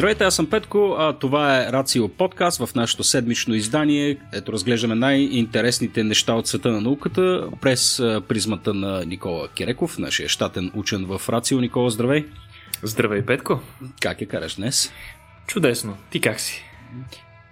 [0.00, 4.16] Здравейте, аз съм Петко, а това е Рацио подкаст в нашето седмично издание.
[4.32, 7.96] Ето разглеждаме най-интересните неща от света на науката през
[8.28, 11.60] призмата на Никола Киреков, нашия щатен учен в Рацио.
[11.60, 12.26] Никола, здравей!
[12.82, 13.60] Здравей, Петко!
[14.00, 14.92] Как е караш днес?
[15.46, 15.96] Чудесно!
[16.10, 16.64] Ти как си?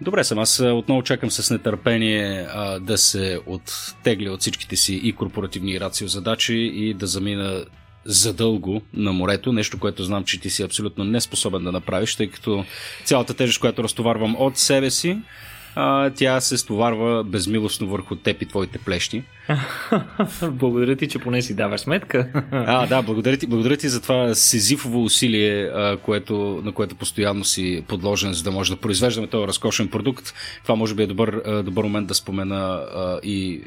[0.01, 5.13] Добре съм, аз отново чакам с нетърпение а, да се оттегля от всичките си и
[5.13, 7.65] корпоративни и рацио задачи и да замина
[8.05, 12.65] задълго на морето, нещо, което знам, че ти си абсолютно неспособен да направиш, тъй като
[13.03, 15.17] цялата тежест, която разтоварвам от себе си,
[15.75, 19.23] а, тя се стоварва безмилостно върху теб и твоите плещи.
[20.51, 22.43] благодаря ти, че поне си даваш сметка.
[22.51, 27.43] а, да, благодаря ти, благодаря ти за това сизифово усилие, а, което, на което постоянно
[27.43, 30.33] си подложен, за да може да произвеждаме този разкошен продукт.
[30.63, 33.61] Това може би е добър, добър момент да спомена а, и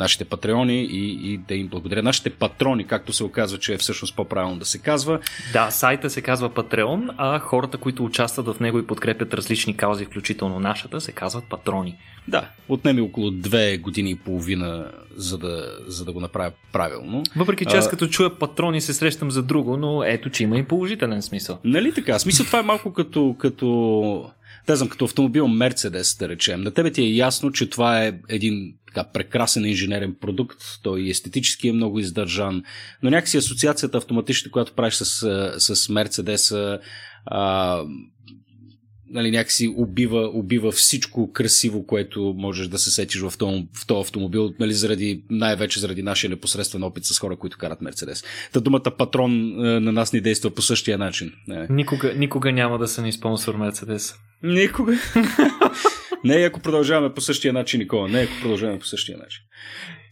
[0.00, 2.02] нашите патреони и, и да им благодаря.
[2.02, 5.20] Нашите патрони, както се оказва, че е всъщност по-правилно да се казва.
[5.52, 10.04] Да, сайта се казва Патреон, а хората, които участват в него и подкрепят различни каузи,
[10.04, 11.96] включително нашата, се казват патрони.
[12.28, 17.22] Да, отнеми около две години и половина, за да, за да го направя правилно.
[17.36, 20.62] Въпреки че аз като чуя патрони се срещам за друго, но ето, че има и
[20.62, 21.58] положителен смисъл.
[21.64, 22.18] Нали така?
[22.18, 24.30] Смисъл това е малко като, като
[24.66, 26.60] да знам, като автомобил Мерцедес, да речем.
[26.60, 31.68] На тебе ти е ясно, че това е един така прекрасен инженерен продукт, той естетически
[31.68, 32.62] е много издържан,
[33.02, 36.78] но някакси асоциацията автоматична, която правиш с, с Мерцедеса,
[37.26, 37.78] а,
[39.12, 44.00] нали, някакси убива, убива всичко красиво, което можеш да се сетиш в този, в този
[44.00, 48.24] автомобил, нали, заради, най-вече заради нашия непосредствен опит с хора, които карат Мерцедес.
[48.52, 51.32] Та думата патрон на нас ни действа по същия начин.
[51.70, 54.14] Никога, никога няма да са ни спонсор Мерцедес.
[54.42, 54.98] Никога.
[56.24, 58.08] Не ако продължаваме по същия начин, Никола.
[58.08, 59.40] Не ако продължаваме по същия начин.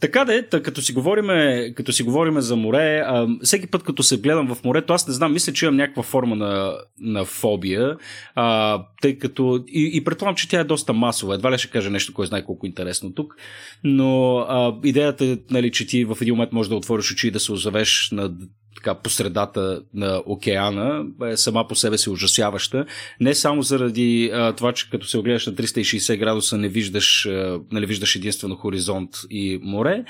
[0.01, 4.03] Така да е, като си говориме, като си говориме за море, а, всеки път като
[4.03, 7.97] се гледам в морето, аз не знам, мисля, че имам някаква форма на, на фобия,
[8.35, 11.35] а, тъй като и, и предполагам, че тя е доста масова.
[11.35, 13.37] Едва ли ще кажа нещо, кой знае колко интересно тук,
[13.85, 17.31] но а, идеята е, нали, че ти в един момент можеш да отвориш очи и
[17.31, 18.35] да се озовеш на
[18.77, 22.87] така по средата на океана е сама по себе си ужасяваща.
[23.21, 27.61] Не само заради а, това, че като се огледаш на 360 градуса не виждаш, а,
[27.73, 30.05] нали, виждаш единствено хоризонт и море,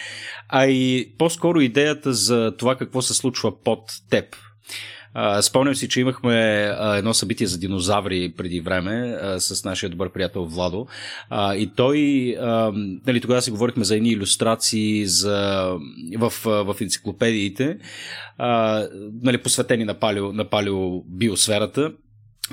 [0.48, 4.24] а и по-скоро идеята за това какво се случва под теб.
[5.42, 10.86] Спомням си, че имахме едно събитие за динозаври преди време с нашия добър приятел Владо.
[11.32, 12.00] И той,
[13.06, 15.70] нали, тогава си говорихме за едни иллюстрации за,
[16.18, 17.78] в, в енциклопедиите,
[19.22, 21.92] нали, посветени на, палео, на палеобиосферата.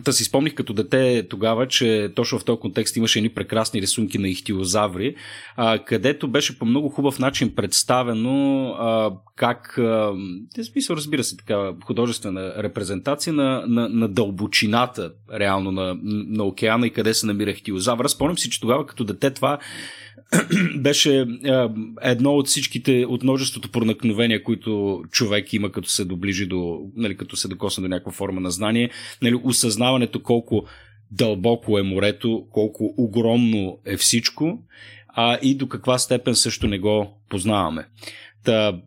[0.04, 4.18] Та си спомних като дете тогава, че точно в този контекст имаше едни прекрасни рисунки
[4.18, 5.16] на ихтиозаври,
[5.56, 10.14] а, където беше по много хубав начин представено а, как, а,
[10.72, 16.94] смисъл разбира се, така художествена репрезентация на, на, на дълбочината реално на, на океана и
[16.94, 18.10] къде се намира ихтиозавра.
[18.10, 19.60] Спомням си, че тогава като дете това
[20.78, 21.26] беше
[22.02, 27.36] едно от всичките, от множеството проникновения, които човек има като се доближи до, нали, като
[27.36, 28.90] се докосне до някаква форма на знание.
[29.22, 30.66] Нали, осъзнаването колко
[31.12, 34.60] дълбоко е морето, колко огромно е всичко,
[35.08, 37.88] а и до каква степен също не го познаваме.
[38.44, 38.82] Та,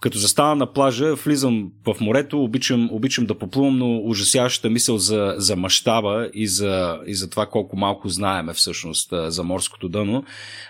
[0.00, 5.34] като застана на плажа, влизам в морето, обичам, обичам да поплувам, но ужасяващата мисъл за,
[5.36, 10.24] за мащаба и за, и за това колко малко знаеме всъщност за морското дъно.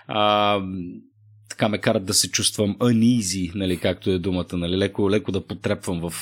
[0.07, 0.59] А,
[1.49, 5.41] така ме карат да се чувствам uneasy, нали, както е думата, нали, леко, леко да
[5.41, 6.13] потрепвам в,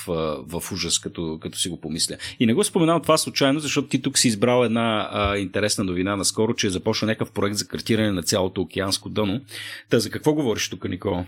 [0.48, 2.16] в ужас, като, като си го помисля.
[2.40, 6.16] И не го споменавам това случайно, защото ти тук си избрал една а, интересна новина
[6.16, 9.42] наскоро, че е започна някакъв проект за картиране на цялото океанско дъно.
[9.90, 11.26] Та за какво говориш тук, Никола?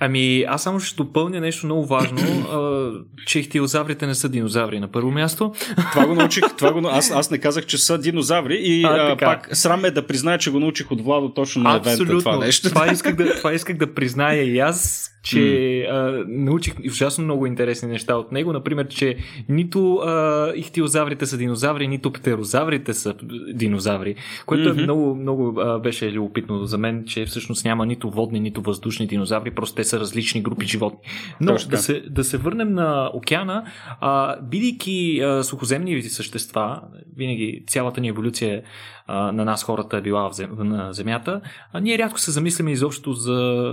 [0.00, 2.90] Ами, аз само ще допълня нещо много важно, а,
[3.26, 5.52] че ихтиозаврите не са динозаври на първо място.
[5.92, 9.16] Това го научих, това го, аз, аз не казах, че са динозаври и а, а,
[9.16, 12.68] пак срам е да призная, че го научих от Владо точно на евента това нещо.
[12.68, 15.86] Това исках да, това исках да призная и аз, че mm.
[15.90, 18.52] а, научих ужасно много интересни неща от него.
[18.52, 19.16] Например, че
[19.48, 23.14] нито а, ихтиозаврите са динозаври, нито птерозаврите са
[23.54, 24.14] динозаври,
[24.46, 24.80] което mm-hmm.
[24.80, 29.06] е много, много а, беше любопитно за мен, че всъщност няма нито водни, нито въздушни
[29.06, 30.98] динозаври, просто те са различни групи животни.
[31.40, 33.64] Но да се, да се върнем на океана,
[34.00, 36.80] а, бидейки а, сухоземни същества,
[37.16, 38.62] винаги цялата ни еволюция
[39.06, 41.40] а, на нас хората е била в зем, на Земята,
[41.72, 43.72] а ние рядко се замисляме изобщо за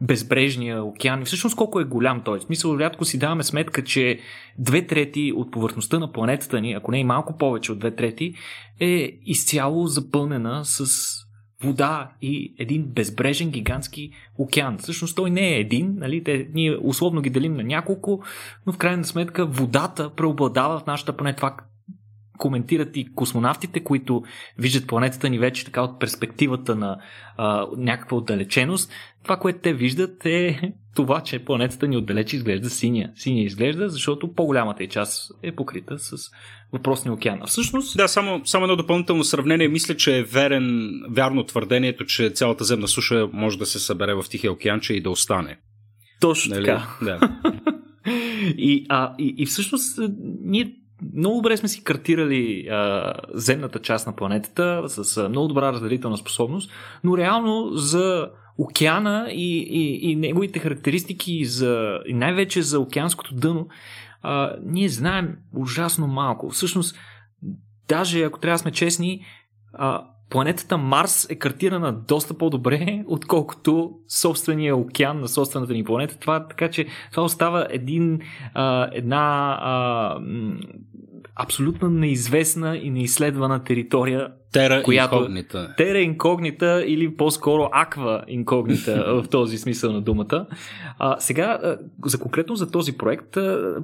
[0.00, 2.38] безбрежния океан и всъщност колко е голям той.
[2.38, 4.18] В смисъл, рядко си даваме сметка, че
[4.58, 8.34] две трети от повърхността на планетата ни, ако не и малко повече от две трети,
[8.80, 10.86] е изцяло запълнена с
[11.62, 14.78] вода и един безбрежен гигантски океан.
[14.78, 16.24] Всъщност той не е един, нали?
[16.24, 18.22] Те, ние условно ги делим на няколко,
[18.66, 21.36] но в крайна сметка водата преобладава в нашата планета.
[21.36, 21.56] Това
[22.38, 24.22] коментират и космонавтите, които
[24.58, 26.98] виждат планетата ни вече така от перспективата на
[27.36, 28.90] а, някаква отдалеченост.
[29.22, 33.10] Това, което те виждат е това, че планетата ни отдалеч изглежда синя.
[33.14, 36.16] Синя изглежда, защото по-голямата и част е покрита с
[36.72, 37.38] въпросния океан.
[37.42, 37.96] А всъщност...
[37.96, 39.68] Да, само, само едно допълнително сравнение.
[39.68, 44.24] Мисля, че е верен, вярно твърдението, че цялата земна суша може да се събере в
[44.30, 45.58] Тихия океан, че и да остане.
[46.20, 46.64] Точно нали?
[46.64, 46.88] така.
[47.02, 47.38] Да.
[48.56, 50.00] и, а, и, и всъщност
[50.44, 50.76] ние
[51.14, 56.16] много добре сме си картирали а, земната част на планетата с а, много добра разделителна
[56.16, 56.70] способност,
[57.04, 63.68] но реално за океана и, и, и неговите характеристики за, и най-вече за океанското дъно,
[64.22, 66.50] а, ние знаем ужасно малко.
[66.50, 66.96] Всъщност,
[67.88, 69.24] даже ако трябва да сме честни,
[69.72, 76.18] а, планетата Марс е картирана доста по-добре, отколкото собствения океан на собствената ни планета.
[76.18, 78.20] Това, така че това остава един,
[78.54, 80.18] а, една а,
[81.36, 84.32] абсолютно неизвестна и неизследвана територия.
[84.52, 85.74] Тера която, инкогнита.
[85.76, 90.46] Тера инкогнита или по-скоро аква инкогнита в този смисъл на думата.
[90.98, 93.32] А, сега, за конкретно за този проект,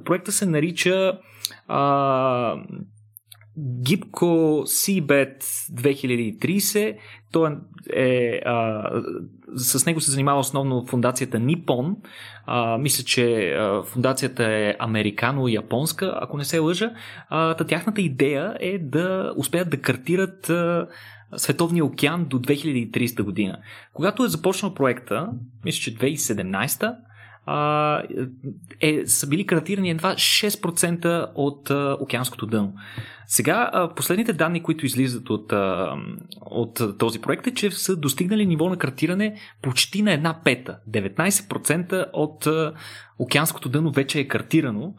[0.05, 1.17] проекта се нарича
[1.67, 2.55] а,
[3.57, 4.25] Гибко
[4.65, 6.97] Seabed 2030.
[7.31, 7.57] Той
[7.93, 8.89] е, а,
[9.55, 11.95] с него се занимава основно фундацията Nippon.
[12.45, 16.91] А, мисля, че а, фундацията е американо-японска, ако не се лъжа.
[17.29, 20.87] А, тяхната идея е да успеят да картират а,
[21.37, 23.57] Световния океан до 2030 година.
[23.93, 25.29] Когато е започнал проекта,
[25.65, 26.95] мисля, че 2017
[27.45, 28.03] а,
[28.81, 32.73] е, са били картирани едва 6% от а, океанското дъно.
[33.33, 35.53] Сега, последните данни, които излизат от,
[36.41, 40.79] от този проект е, че са достигнали ниво на картиране почти на една пета.
[40.89, 42.47] 19% от
[43.19, 44.93] океанското дъно вече е картирано,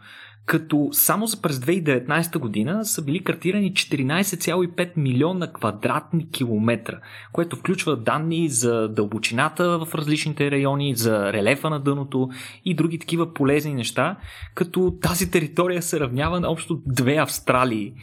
[0.47, 7.01] като само за през 2019 година са били картирани 14,5 милиона квадратни километра,
[7.33, 12.29] което включва данни за дълбочината в различните райони, за релефа на дъното
[12.65, 14.17] и други такива полезни неща,
[14.55, 17.95] като тази територия се равнява на общо две Австралии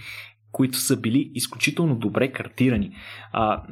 [0.52, 2.92] които са били изключително добре картирани.
[3.32, 3.64] А,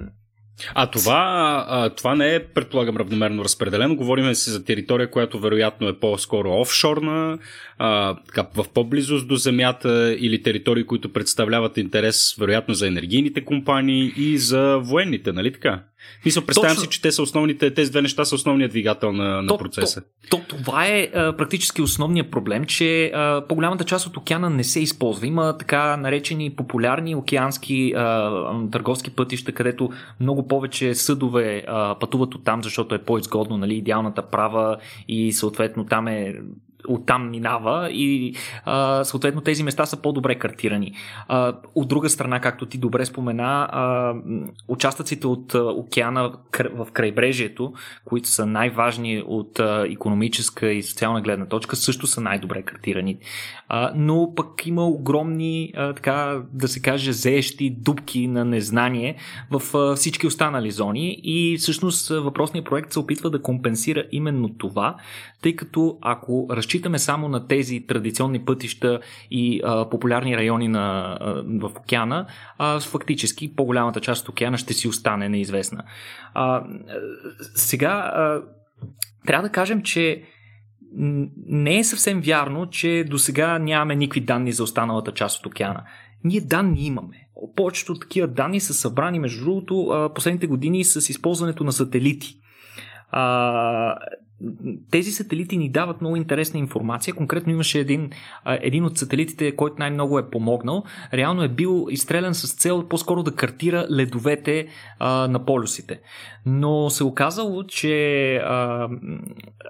[0.74, 3.96] а това, това не е, предполагам, равномерно разпределено.
[3.96, 7.38] Говорим си за територия, която вероятно е по-скоро офшорна,
[8.56, 14.78] в по-близост до земята или територии, които представляват интерес, вероятно, за енергийните компании и за
[14.78, 15.84] военните, нали така?
[16.26, 16.82] Мисля, представям Точно...
[16.82, 20.02] си, че те са основните, тези две неща са основният двигател на, на то, процеса.
[20.30, 24.64] То, то, това е а, практически основният проблем, че а, по-голямата част от океана не
[24.64, 25.28] се използва.
[25.28, 28.32] Има така наречени популярни океански а,
[28.72, 29.90] търговски пътища, където
[30.20, 34.78] много повече съдове а, пътуват от там, защото е по-изгодно, нали, идеалната права
[35.08, 36.36] и съответно там е
[36.88, 38.36] оттам минава и
[38.66, 40.94] а, съответно тези места са по-добре картирани.
[41.28, 44.14] А, от друга страна, както ти добре спомена, а,
[44.68, 46.34] участъците от а, океана
[46.76, 47.74] в крайбрежието,
[48.06, 53.18] които са най-важни от а, економическа и социална гледна точка, също са най-добре картирани.
[53.70, 59.16] А, но пък има огромни, а, така да се каже, зеещи дубки на незнание
[59.52, 64.96] в а, всички останали зони и всъщност въпросният проект се опитва да компенсира именно това,
[65.42, 69.00] тъй като ако разчитаме само на тези традиционни пътища
[69.32, 72.26] и а, популярни райони на, а, в океана,
[72.58, 75.84] а, фактически по-голямата част от океана ще си остане неизвестна.
[76.34, 76.64] А,
[77.56, 78.42] сега а,
[79.26, 80.24] трябва да кажем, че
[81.48, 85.84] не е съвсем вярно, че до сега нямаме никакви данни за останалата част от океана.
[86.24, 87.28] Ние данни имаме.
[87.56, 92.40] Повечето такива данни са събрани, между другото, последните години с използването на сателити.
[93.12, 93.96] А,
[94.92, 97.14] тези сателити ни дават много интересна информация.
[97.14, 98.10] Конкретно имаше един,
[98.46, 100.84] един от сателитите, който най-много е помогнал.
[101.14, 104.68] Реално е бил изстрелян с цел по-скоро да картира ледовете
[105.00, 106.00] а, на полюсите.
[106.46, 108.90] Но се оказало, че а,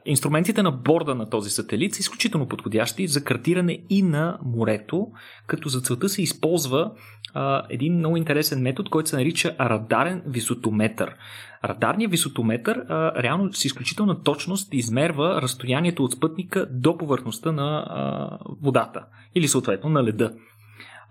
[0.05, 5.07] инструментите на борда на този сателит са изключително подходящи за картиране и на морето,
[5.47, 6.91] като за целта се използва
[7.33, 11.15] а, един много интересен метод, който се нарича радарен висотометър.
[11.63, 18.29] Радарният висотометър а, реално с изключителна точност измерва разстоянието от спътника до повърхността на а,
[18.61, 20.33] водата или съответно на леда.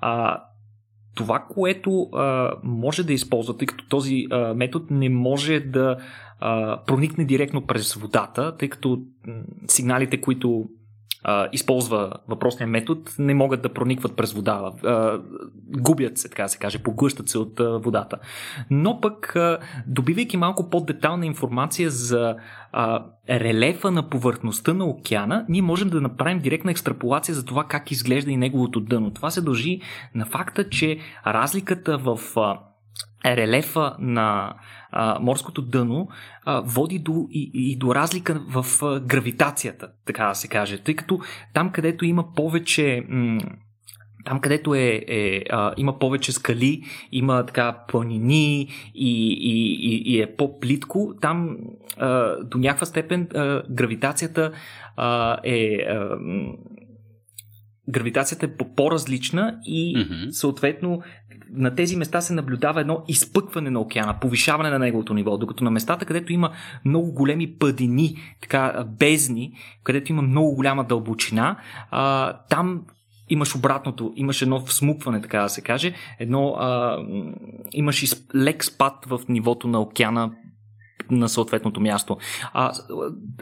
[0.00, 0.42] А,
[1.14, 5.96] това, което а, може да използва, тъй като този а, метод не може да
[6.40, 9.02] а, проникне директно през водата, тъй като
[9.68, 10.64] сигналите, които
[11.52, 14.72] използва въпросния метод, не могат да проникват през вода.
[14.84, 15.18] А,
[15.78, 18.18] губят се, така да се каже, поглъщат се от а, водата.
[18.70, 22.36] Но пък, а, добивайки малко по-детална информация за
[22.72, 27.90] а, релефа на повърхността на океана, ние можем да направим директна екстраполация за това как
[27.90, 29.10] изглежда и неговото дъно.
[29.10, 29.80] Това се дължи
[30.14, 32.58] на факта, че разликата в а,
[33.26, 34.54] релефа на
[34.90, 36.08] а, морското дъно
[36.44, 40.78] а, води до, и, и до разлика в а, гравитацията, така да се каже.
[40.78, 41.20] Тъй като
[41.54, 43.04] там, където има повече.
[43.08, 43.40] М-
[44.24, 50.20] там, където е, е, а, има повече скали, има така планини и, и, и, и
[50.20, 51.56] е по-плитко, там
[51.96, 54.52] а, до някаква степен а, гравитацията
[54.96, 55.76] а, е.
[55.88, 56.18] А,
[57.88, 60.30] гравитацията е по-различна и mm-hmm.
[60.30, 61.02] съответно
[61.56, 65.70] на тези места се наблюдава едно изпъкване на океана, повишаване на неговото ниво, докато на
[65.70, 66.50] местата, където има
[66.84, 69.52] много големи падини, така бездни,
[69.84, 71.56] където има много голяма дълбочина,
[71.90, 72.82] а, там
[73.28, 76.98] имаш обратното, имаш едно всмукване, така да се каже, едно, а,
[77.72, 80.30] имаш лек спад в нивото на океана
[81.10, 82.16] на съответното място.
[82.52, 82.72] А,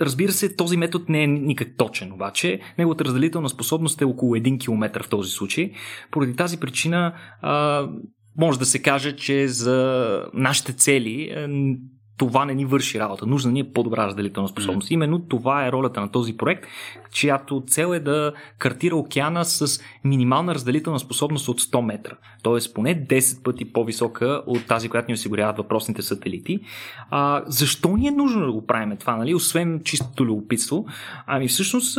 [0.00, 4.60] разбира се, този метод не е никак точен, обаче неговата разделителна способност е около 1
[4.60, 5.72] км в този случай.
[6.10, 7.86] Поради тази причина а,
[8.38, 11.30] може да се каже, че за нашите цели
[12.16, 13.26] това не ни върши работа.
[13.26, 14.88] Нужна ни е по-добра разделителна способност.
[14.88, 14.92] Mm.
[14.92, 16.64] Именно това е ролята на този проект,
[17.12, 22.12] чиято цел е да картира океана с минимална разделителна способност от 100 метра.
[22.42, 26.60] Тоест поне 10 пъти по-висока от тази, която ни осигуряват въпросните сателити.
[27.10, 29.34] А, защо ни е нужно да го правим това, нали?
[29.34, 30.86] освен чистото любопитство?
[31.26, 31.98] Ами всъщност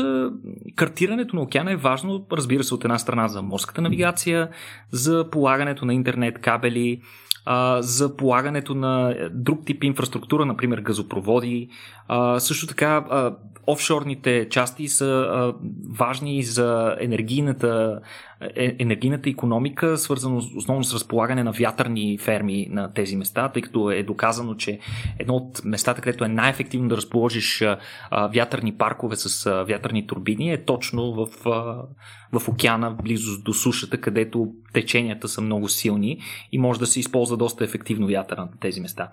[0.76, 4.50] картирането на океана е важно, разбира се, от една страна за морската навигация,
[4.92, 7.02] за полагането на интернет кабели,
[7.46, 10.05] а, за полагането на друг тип инфраструктура,
[10.46, 11.70] например газопроводи.
[12.08, 13.36] А, също така, а,
[13.68, 15.54] офшорните части са а,
[15.98, 18.00] важни за енергийната,
[18.56, 23.92] е, енергийната економика, свързано основно с разполагане на вятърни ферми на тези места, тъй като
[23.92, 24.80] е доказано, че
[25.20, 27.78] едно от местата, където е най-ефективно да разположиш а,
[28.28, 31.82] вятърни паркове с а, вятърни турбини е точно в, а,
[32.40, 36.22] в океана, близо до сушата, където теченията са много силни
[36.52, 39.10] и може да се използва доста ефективно вятъра на тези места.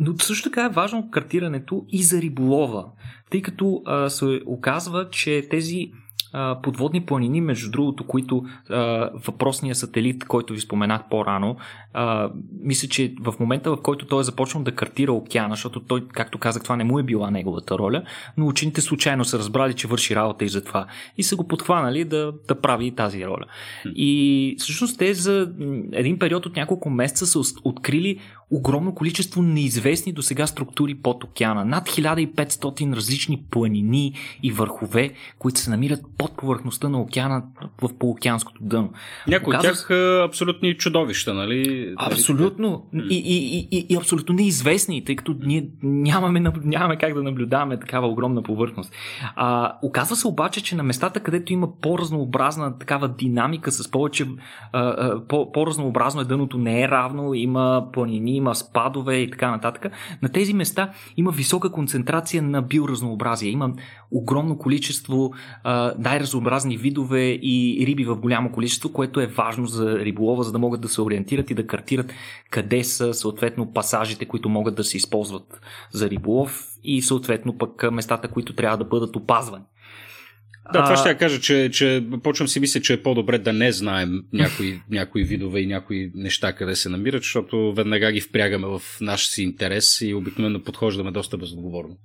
[0.00, 2.86] Но също така е важно картирането и за риболова,
[3.30, 5.90] тъй като а, се оказва, че тези
[6.32, 11.56] а, подводни планини, между другото, които а, въпросния сателит, който ви споменах по-рано,
[11.92, 12.30] а,
[12.62, 16.38] мисля, че в момента, в който той е започнал да картира океана, защото той, както
[16.38, 18.02] казах, това не му е била неговата роля,
[18.36, 20.86] но учените случайно са разбрали, че върши работа и за това.
[21.18, 23.44] И са го подхванали да, да прави тази роля.
[23.84, 25.52] И всъщност те за
[25.92, 31.64] един период от няколко месеца са открили огромно количество неизвестни до сега структури под океана.
[31.64, 37.42] Над 1500 различни планини и върхове, които се намират под повърхността на океана
[37.82, 38.92] в полуокеанското дъно.
[39.28, 39.90] Някои от тях
[40.24, 41.94] абсолютни чудовища, нали?
[41.96, 42.86] Абсолютно.
[42.94, 48.06] И, и, и, и абсолютно неизвестни, тъй като ние нямаме, нямаме как да наблюдаваме такава
[48.06, 48.92] огромна повърхност.
[49.36, 54.26] А, оказва се обаче, че на местата, където има по-разнообразна такава динамика, с повече
[54.72, 59.92] а, по, по-разнообразно е дъното, не е равно, има планини, има спадове и така нататък.
[60.22, 63.50] На тези места има висока концентрация на биоразнообразие.
[63.50, 63.72] Има
[64.10, 65.32] огромно количество
[65.98, 70.80] най-разнообразни видове и риби в голямо количество, което е важно за риболова, за да могат
[70.80, 72.12] да се ориентират и да картират
[72.50, 75.60] къде са съответно пасажите, които могат да се използват
[75.92, 79.64] за риболов и съответно пък местата, които трябва да бъдат опазвани.
[80.72, 83.72] Да, това ще я кажа, че, че почвам си мисля, че е по-добре да не
[83.72, 88.80] знаем някои, някои видове и някои неща къде се намират, защото веднага ги впрягаме в
[89.00, 91.96] наш си интерес и обикновено подхождаме доста безотговорно.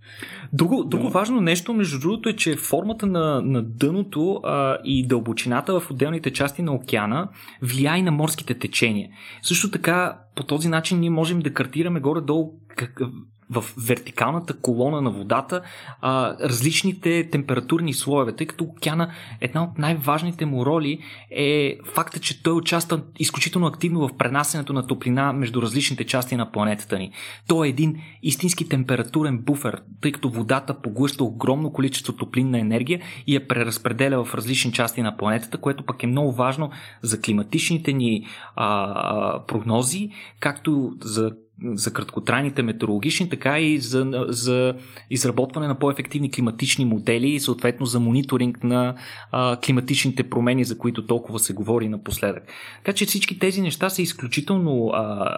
[0.53, 1.09] Друго, друго Но...
[1.09, 6.31] важно нещо, между другото, е, че формата на, на дъното а, и дълбочината в отделните
[6.31, 7.29] части на океана
[7.61, 9.09] влияе на морските течения.
[9.41, 13.01] Също така, по този начин ние можем да картираме горе-долу как,
[13.49, 15.61] в вертикалната колона на водата
[16.01, 19.11] а, различните температурни слоеве, тъй като океана,
[19.41, 20.99] една от най-важните му роли
[21.31, 26.51] е факта, че той участва изключително активно в пренасенето на топлина между различните части на
[26.51, 27.11] планетата ни.
[27.47, 33.35] Той е един истински температурен буфер, тъй като водата поглъща огромно количество топлинна енергия и
[33.35, 36.71] я преразпределя в различни части на планетата, което пък е много важно
[37.01, 38.25] за климатичните ни
[38.55, 40.09] а, а, прогнози,
[40.39, 41.31] както за
[41.63, 44.75] за краткотрайните метеорологични, така и за, за
[45.09, 48.95] изработване на по-ефективни климатични модели и съответно за мониторинг на
[49.31, 52.43] а, климатичните промени, за които толкова се говори напоследък.
[52.77, 55.29] Така че всички тези неща са изключително, а,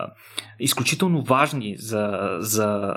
[0.60, 2.94] изключително важни за, за,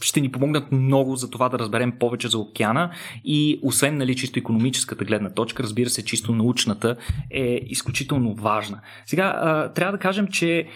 [0.00, 2.90] ще ни помогнат много за това да разберем повече за океана
[3.24, 6.96] и освен нали, чисто економическата гледна точка, разбира се, чисто научната
[7.30, 8.80] е изключително важна.
[9.06, 9.32] Сега,
[9.74, 10.66] трябва да кажем, че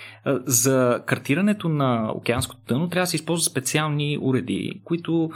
[0.46, 5.30] за картирането на океанското дъно трябва да се използват специални уреди, които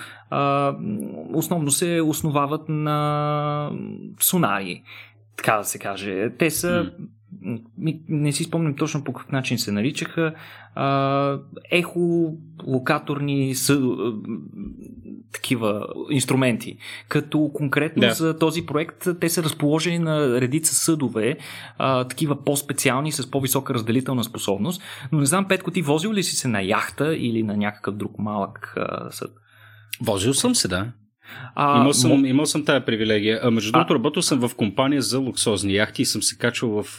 [1.34, 3.70] основно се основават на
[4.20, 4.82] сонари,
[5.36, 6.30] така да се каже.
[6.38, 6.92] Те са
[8.08, 10.34] не си спомням точно по какъв начин се наричаха,
[10.74, 11.38] а,
[11.70, 13.80] ехолокаторни съ,
[15.32, 16.76] такива инструменти.
[17.08, 18.14] Като конкретно да.
[18.14, 21.38] за този проект те са разположени на редица съдове,
[21.78, 24.82] а, такива по-специални с по-висока разделителна способност.
[25.12, 28.18] Но не знам, Петко, ти возил ли си се на яхта или на някакъв друг
[28.18, 29.30] малък а, съд?
[30.00, 30.92] Возил съм се, да.
[31.54, 32.26] А, имал, съм, мо...
[32.26, 33.40] имал съм тая привилегия.
[33.42, 36.96] А, между другото, работил съм в компания за луксозни яхти и съм се качвал в,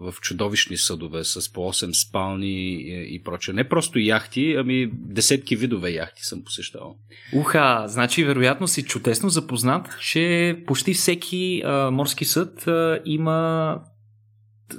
[0.00, 3.54] в чудовищни съдове с по 8 спални и, и прочее.
[3.54, 6.96] Не просто яхти, ами десетки видове яхти съм посещавал.
[7.34, 13.78] Уха, значи вероятно си чудесно запознат, че почти всеки а, морски съд а, има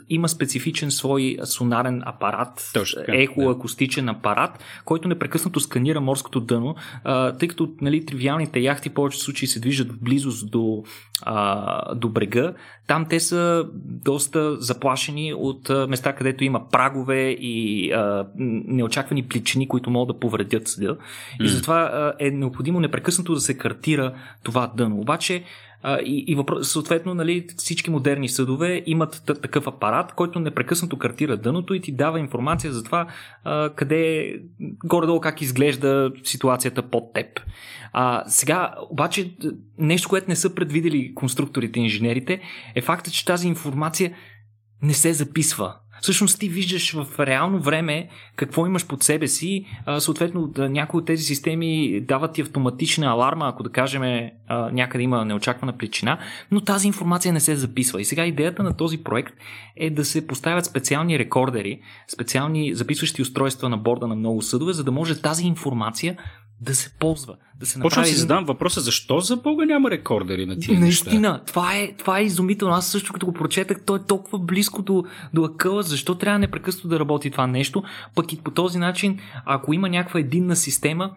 [0.09, 2.71] има специфичен свой сонарен апарат,
[3.07, 9.23] ехоакустичен апарат, който непрекъснато сканира морското дъно, а, тъй като нали, тривиалните яхти в повечето
[9.23, 10.83] случаи се движат в близост до,
[11.21, 12.53] а, до брега.
[12.87, 19.67] Там те са доста заплашени от а, места, където има прагове и а, неочаквани плечини,
[19.67, 20.95] които могат да повредят съдя.
[20.95, 21.43] Mm.
[21.43, 24.99] И затова а, е необходимо непрекъснато да се картира това дъно.
[24.99, 25.43] Обаче
[25.85, 31.73] и, и въпрос, съответно, нали, всички модерни съдове имат такъв апарат, който непрекъснато картира дъното
[31.73, 33.07] и ти дава информация за това
[33.43, 34.33] а, къде,
[34.85, 37.27] горе-долу как изглежда ситуацията под теб.
[37.93, 39.35] А, сега, обаче,
[39.77, 42.41] нещо, което не са предвидели конструкторите и инженерите,
[42.75, 44.15] е факта, че тази информация
[44.81, 45.75] не се записва.
[46.05, 49.65] Всъщност ти виждаш в реално време какво имаш под себе си.
[49.85, 54.29] А, съответно, да, някои от тези системи дават ти автоматична аларма, ако да кажем а,
[54.71, 56.17] някъде има неочаквана причина,
[56.51, 58.01] но тази информация не се записва.
[58.01, 59.33] И сега идеята на този проект
[59.75, 64.83] е да се поставят специални рекордери, специални записващи устройства на борда на много съдове, за
[64.83, 66.17] да може тази информация
[66.61, 67.35] да се ползва.
[67.59, 71.41] Да се Почвам си задам въпроса, защо за Бога няма рекордери на тия Наистина, неща?
[71.45, 72.73] това е, това е изумително.
[72.73, 76.87] Аз също като го прочетах, той е толкова близко до, до акъла, защо трябва непрекъснато
[76.87, 77.83] да работи това нещо,
[78.15, 81.11] пък и по този начин, ако има някаква единна система,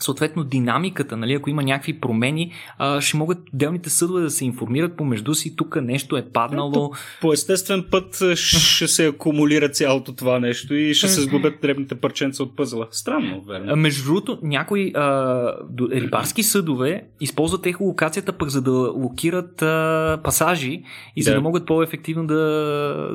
[0.00, 4.96] съответно динамиката, нали, ако има някакви промени, а, ще могат отделните съдове да се информират
[4.96, 6.92] помежду си, тук нещо е паднало.
[7.20, 12.42] По естествен път ще се акумулира цялото това нещо и ще се сгубят дребните парченца
[12.42, 12.86] от пъзела.
[12.90, 13.76] Странно, верно.
[13.76, 15.54] Между другото, някои а,
[15.92, 20.82] рибарски съдове използват ехолокацията пък за да локират а, пасажи
[21.16, 21.34] и за да.
[21.34, 22.36] да могат по-ефективно да,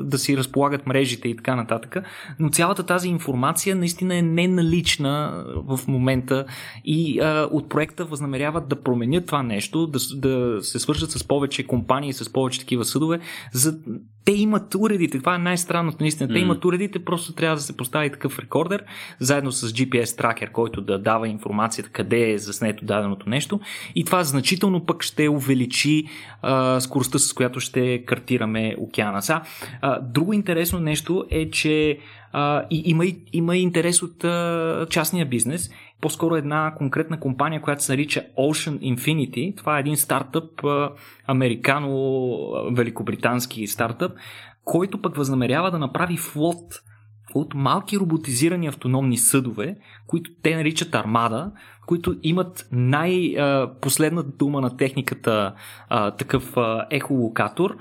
[0.04, 1.96] да си разполагат мрежите и така нататък.
[2.38, 6.44] Но цялата тази информация наистина е неналична в момента
[6.84, 11.66] и а, от проекта възнамеряват да променят това нещо, да, да се свържат с повече
[11.66, 13.18] компании, с повече такива съдове.
[13.52, 13.78] За...
[14.24, 16.32] Те имат уредите, това е най-странното наистина.
[16.32, 18.84] Те имат уредите, просто трябва да се постави такъв рекордер,
[19.20, 23.60] заедно с GPS тракер, който да дава информацията къде е заснето даденото нещо.
[23.94, 26.04] И това значително пък ще увеличи
[26.42, 29.22] а, скоростта, с която ще картираме океана.
[29.22, 29.40] Са,
[29.80, 31.98] а, друго интересно нещо е, че
[32.32, 37.84] а, и, има, има и интерес от а, частния бизнес по-скоро една конкретна компания, която
[37.84, 39.56] се нарича Ocean Infinity.
[39.56, 40.62] Това е един стартъп,
[41.26, 44.12] американо-великобритански стартъп,
[44.64, 46.82] който пък възнамерява да направи флот
[47.34, 51.52] от малки роботизирани автономни съдове, които те наричат армада,
[51.86, 55.54] които имат най-последната дума на техниката
[56.18, 56.56] такъв
[56.90, 57.76] ехолокатор.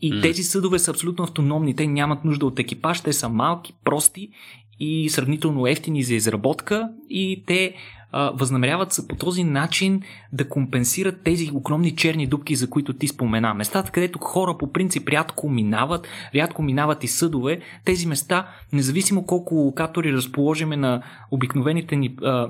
[0.00, 0.22] и mm.
[0.22, 1.76] тези съдове са абсолютно автономни.
[1.76, 4.30] Те нямат нужда от екипаж, те са малки, прости
[4.80, 7.74] и сравнително ефтини за изработка и те
[8.12, 13.54] а, възнамеряват по този начин да компенсират тези огромни черни дубки, за които ти спомена.
[13.54, 19.54] Местата, където хора по принцип рядко минават, рядко минават и съдове, тези места, независимо колко
[19.54, 22.48] локатори разположиме на обикновените ни а,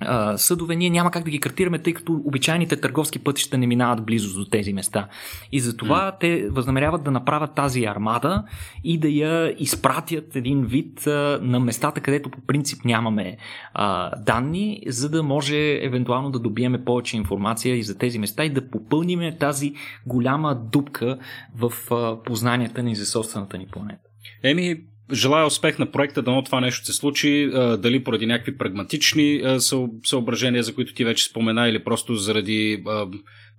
[0.00, 4.04] а, съдове, ние няма как да ги картираме, тъй като обичайните търговски пътища не минават
[4.04, 5.08] близо до тези места.
[5.52, 6.20] И затова mm.
[6.20, 8.44] те възнамеряват да направят тази армада
[8.84, 13.36] и да я изпратят един вид а, на местата, където по принцип нямаме
[13.74, 18.50] а, данни, за да може евентуално да добиеме повече информация и за тези места и
[18.50, 19.74] да попълниме тази
[20.06, 21.18] голяма дупка
[21.56, 24.02] в а, познанията ни за собствената ни планета.
[24.42, 24.76] Еми,
[25.12, 29.42] Желая успех на проекта, дано това нещо се случи, дали поради някакви прагматични
[30.04, 32.84] съображения, за които ти вече спомена, или просто заради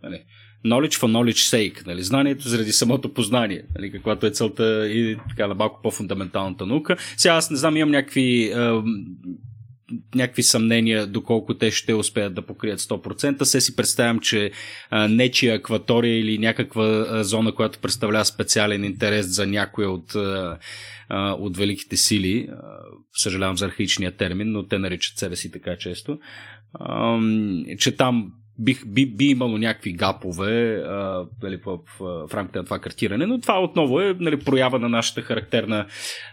[0.04, 0.24] нали,
[0.66, 5.48] knowledge for knowledge sake, нали, знанието заради самото познание, нали, каквато е целта и така
[5.48, 6.98] на малко по-фундаменталната наука.
[7.18, 8.52] Сега аз не знам, имам някакви
[10.16, 13.44] някакви съмнения доколко те ще успеят да покрият 100%.
[13.44, 14.52] Се си представям, че
[15.10, 20.16] нечия акватория или някаква зона, която представлява специален интерес за някоя от,
[21.40, 22.48] от великите сили,
[23.14, 26.20] съжалявам за архаичния термин, но те наричат себе си така често,
[27.80, 32.66] че там бих, би, би имало някакви гапове а, нали, в, в, в рамките на
[32.66, 35.86] това картиране, но това отново е нали, проява на нашата характерна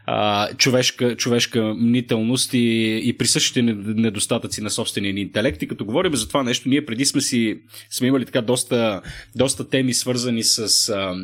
[0.07, 5.63] а, човешка, човешка мнителност и, и присъщите недостатъци на собствения ни интелект.
[5.63, 9.03] И като говорим за това нещо, ние преди сме си сме имали така доста,
[9.37, 11.15] доста теми свързани с а,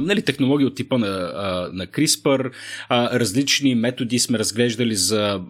[0.00, 2.50] нали, технологии от типа на, а, на CRISPR,
[2.90, 5.40] различни методи сме разглеждали за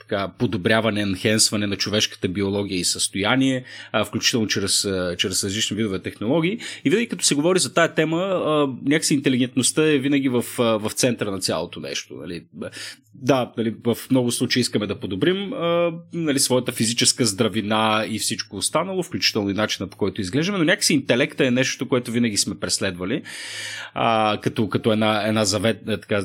[0.00, 3.64] така, подобряване, енхенсване на човешката биология и състояние,
[4.06, 6.58] включително чрез, чрез различни видове технологии.
[6.84, 8.18] И винаги като се говори за тая тема,
[8.84, 12.14] някакси интелигентността е винаги в, в центъра на цялото нещо.
[12.14, 12.44] Нали.
[13.14, 15.52] Да, нали, в много случаи искаме да подобрим
[16.12, 20.94] нали, своята физическа здравина и всичко останало, включително и начина по който изглеждаме, но някакси
[20.94, 23.22] интелекта е нещо, което винаги сме преследвали
[23.94, 26.22] а, като, като една, една завет, е, така,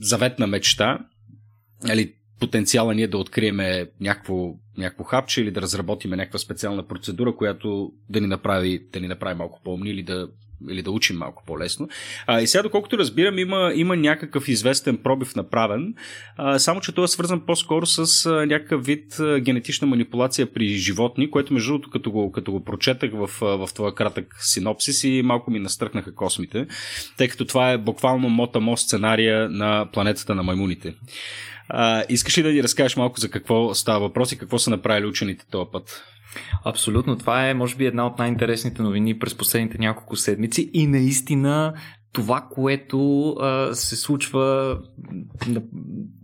[0.00, 0.98] заветна мечта.
[1.84, 7.92] Нали, потенциала ние да откриеме някакво, някакво хапче или да разработиме някаква специална процедура, която
[8.08, 10.28] да ни направи, да ни направи малко по-умни или да
[10.70, 11.88] или да учим малко по-лесно.
[12.26, 15.94] А, и сега, доколкото разбирам, има, има някакъв известен пробив направен,
[16.36, 20.68] а, само че той е свързан по-скоро с а, някакъв вид а, генетична манипулация при
[20.68, 25.22] животни, което между другото, като го, като го прочетах в, в твоя кратък синопсис и
[25.24, 26.66] малко ми настръхнаха космите,
[27.16, 30.94] тъй като това е буквално мота-мо сценария на планетата на маймуните.
[31.68, 35.06] А, искаш ли да ни разкажеш малко за какво става въпрос и какво са направили
[35.06, 36.04] учените този път?
[36.64, 37.18] Абсолютно.
[37.18, 41.74] Това е, може би, една от най-интересните новини през последните няколко седмици и наистина
[42.12, 44.78] това, което а, се случва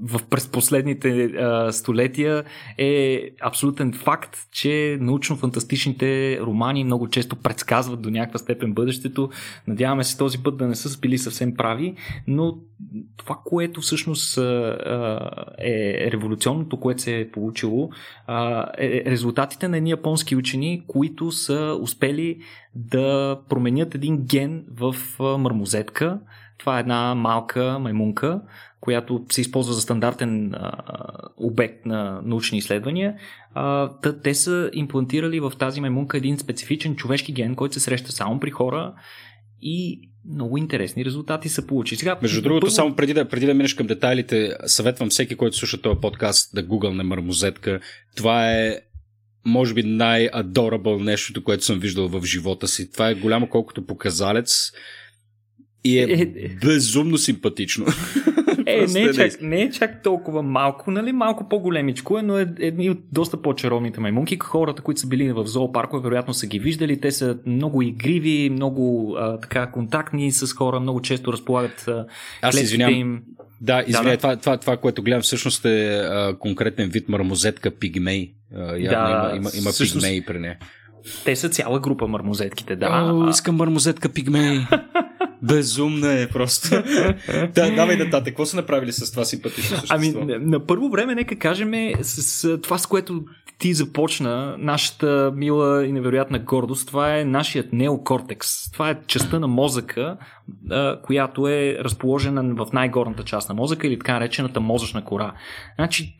[0.00, 2.44] в през последните а, столетия
[2.78, 9.30] е абсолютен факт, че научно-фантастичните романи много често предсказват до някаква степен бъдещето.
[9.66, 11.94] Надяваме се този път да не са били съвсем прави,
[12.26, 12.58] но
[13.16, 14.78] това, което всъщност а,
[15.58, 17.90] е революционното, което се е получило,
[18.26, 22.38] а, е резултатите на едни японски учени, които са успели
[22.76, 24.96] да променят един ген в
[25.38, 26.18] мармозетка.
[26.58, 28.40] Това е една малка маймунка,
[28.80, 30.72] която се използва за стандартен а,
[31.36, 33.14] обект на научни изследвания.
[33.54, 38.12] А, тъ, те са имплантирали в тази маймунка един специфичен човешки ген, който се среща
[38.12, 38.94] само при хора
[39.62, 41.96] и много интересни резултати са получи.
[41.96, 42.74] Сега, Между другото, първо...
[42.74, 46.62] само преди да, преди да минеш към детайлите, съветвам всеки, който слуша този подкаст, да
[46.62, 47.80] гугълне мармозетка.
[48.16, 48.80] Това е
[49.46, 52.92] може би най-адорабъл нещото, което съм виждал в живота си.
[52.92, 54.72] Това е голямо колкото показалец
[55.84, 57.86] и е, е, безумно симпатично.
[58.68, 61.12] Е, не е, чак, не е чак толкова малко, нали?
[61.12, 64.38] Малко по-големичко е, но е едни от доста по-чаровните маймунки.
[64.40, 67.00] Хората, които са били в зоопаркове, вероятно са ги виждали.
[67.00, 72.06] Те са много игриви, много а, така контактни с хора, много често разполагат а,
[72.42, 72.94] Аз извинявам.
[72.94, 73.22] им.
[73.60, 78.32] Да, извиня, да, това, това, това, което гледам всъщност е а, конкретен вид мармозетка пигмей.
[78.54, 80.06] А, явно да, има, има, има всъщност...
[80.06, 80.58] пигмей при нея.
[81.24, 83.12] Те са цяла група мармозетките, да.
[83.14, 84.58] О, искам мармозетка пигмей.
[85.42, 86.68] Безумна е просто.
[87.54, 88.26] да, давай нататък.
[88.26, 89.94] Какво са направили с това симпатично същество?
[89.94, 93.24] Ами, на първо време, нека кажем с, с това, с което
[93.58, 98.70] ти започна, нашата мила и невероятна гордост, това е нашият неокортекс.
[98.72, 100.16] Това е частта на мозъка,
[101.02, 105.34] която е разположена в най-горната част на мозъка или така наречената мозъчна кора.
[105.78, 106.16] Значи,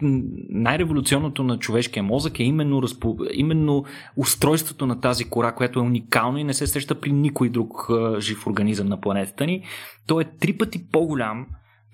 [0.50, 3.16] най-революционното на човешкия мозък е именно, разпо...
[3.32, 3.84] именно
[4.16, 8.46] устройството на тази кора, което е уникално и не се среща при никой друг жив
[8.46, 9.62] организъм на планетата ни.
[10.06, 11.46] Той е три пъти по-голям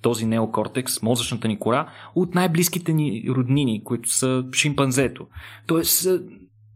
[0.02, 5.26] този неокортекс, мозъчната ни кора, от най-близките ни роднини, които са шимпанзето.
[5.66, 6.08] Тоест,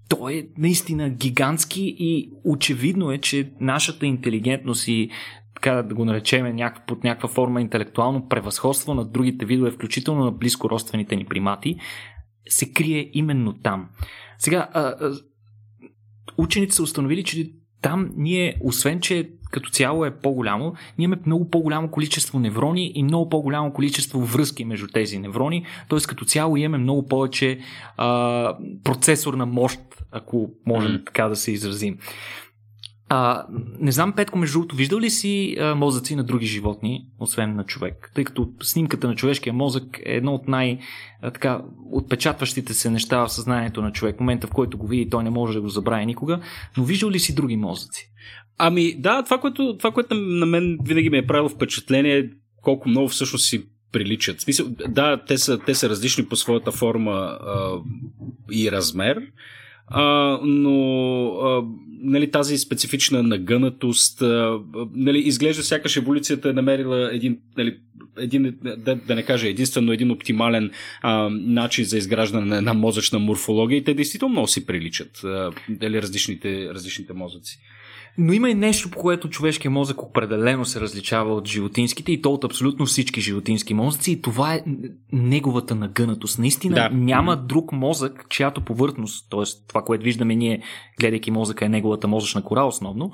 [0.08, 5.10] той е наистина гигантски и очевидно е, че нашата интелигентност и
[5.56, 10.70] така да го наречем под някаква форма интелектуално превъзходство на другите видове, включително на близко
[10.70, 11.76] родствените ни примати,
[12.48, 13.88] се крие именно там.
[14.38, 15.12] Сега, а, а,
[16.38, 21.50] учените са установили, че там ние, освен че като цяло е по-голямо, ние имаме много
[21.50, 25.98] по-голямо количество неврони и много по-голямо количество връзки между тези неврони, т.е.
[26.08, 27.58] като цяло имаме много повече
[27.96, 29.80] а, процесорна мощ,
[30.12, 31.98] ако можем така да се изразим.
[33.08, 33.46] А,
[33.80, 37.64] не знам, Петко, между другото, виждал ли си а, мозъци на други животни, освен на
[37.64, 38.10] човек?
[38.14, 40.78] Тъй като снимката на човешкия мозък е едно от най-
[41.22, 44.20] така, отпечатващите се неща в съзнанието на човек.
[44.20, 46.40] Момента, в който го види, той не може да го забрави никога.
[46.76, 48.10] Но виждал ли си други мозъци?
[48.58, 52.30] Ами да, това което, това, което на мен винаги ми е правило впечатление
[52.62, 54.40] колко много всъщност си приличат.
[54.40, 57.78] Смисъл, да, те са, те са различни по своята форма а,
[58.52, 59.22] и размер,
[59.86, 61.64] а, но а,
[62.02, 64.60] нали, тази специфична нагънатост, а,
[64.94, 67.78] нали, изглежда сякаш еволюцията е намерила един, нали,
[68.18, 70.70] един да, да не кажа единствено един оптимален
[71.02, 75.52] а, начин за изграждане на една мозъчна морфология и те действително много си приличат, а,
[75.68, 77.58] дали различните, различните мозъци.
[78.18, 82.32] Но има и нещо, по което човешкият мозък определено се различава от животинските и то
[82.32, 84.62] от абсолютно всички животински мозъци и това е
[85.12, 86.38] неговата нагънатост.
[86.38, 86.90] Наистина да.
[86.92, 89.42] няма друг мозък, чиято повърхност, т.е.
[89.68, 90.62] това, което виждаме ние,
[91.00, 93.12] гледайки мозъка е неговата мозъчна кора основно,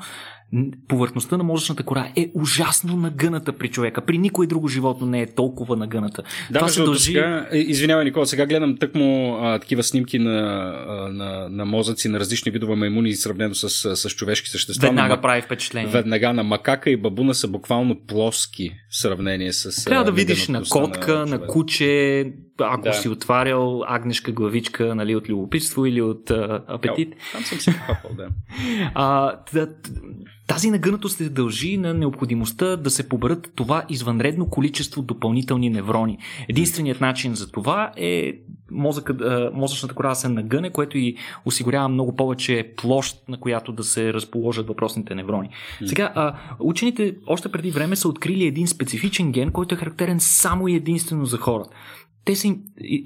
[0.88, 4.00] повърхността на мозъчната кора е ужасно нагъната при човека.
[4.00, 6.22] При никой друго животно не е толкова нагъната.
[6.50, 7.00] Да, Това се дължи...
[7.00, 10.40] сега, е, извинявай, Никола, сега гледам тъкмо а, такива снимки на,
[10.88, 14.88] а, на, на мозъци на различни видове маймуни, сравнено с, с, човешки същества.
[14.88, 15.92] Веднага на, прави впечатление.
[15.92, 19.84] Веднага на макака и бабуна са буквално плоски в сравнение с.
[19.84, 22.24] Трябва да видиш на котка, на, на куче,
[22.70, 22.92] ако да.
[22.92, 27.14] си отварял агнешка главичка нали, от любопитство или от а, апетит.
[27.32, 28.28] Там съм си похапал, да.
[28.94, 29.36] а.
[30.46, 36.18] Тази нагънатост се дължи на необходимостта да се поберат това извънредно количество допълнителни неврони.
[36.48, 38.32] Единственият начин за това е
[38.70, 43.84] мозъка, мозъчната кора да се нагъне, което и осигурява много повече площ, на която да
[43.84, 45.48] се разположат въпросните неврони.
[45.86, 50.68] Сега, а, учените още преди време са открили един специфичен ген, който е характерен само
[50.68, 51.70] и единствено за хората.
[52.24, 52.54] Те, са,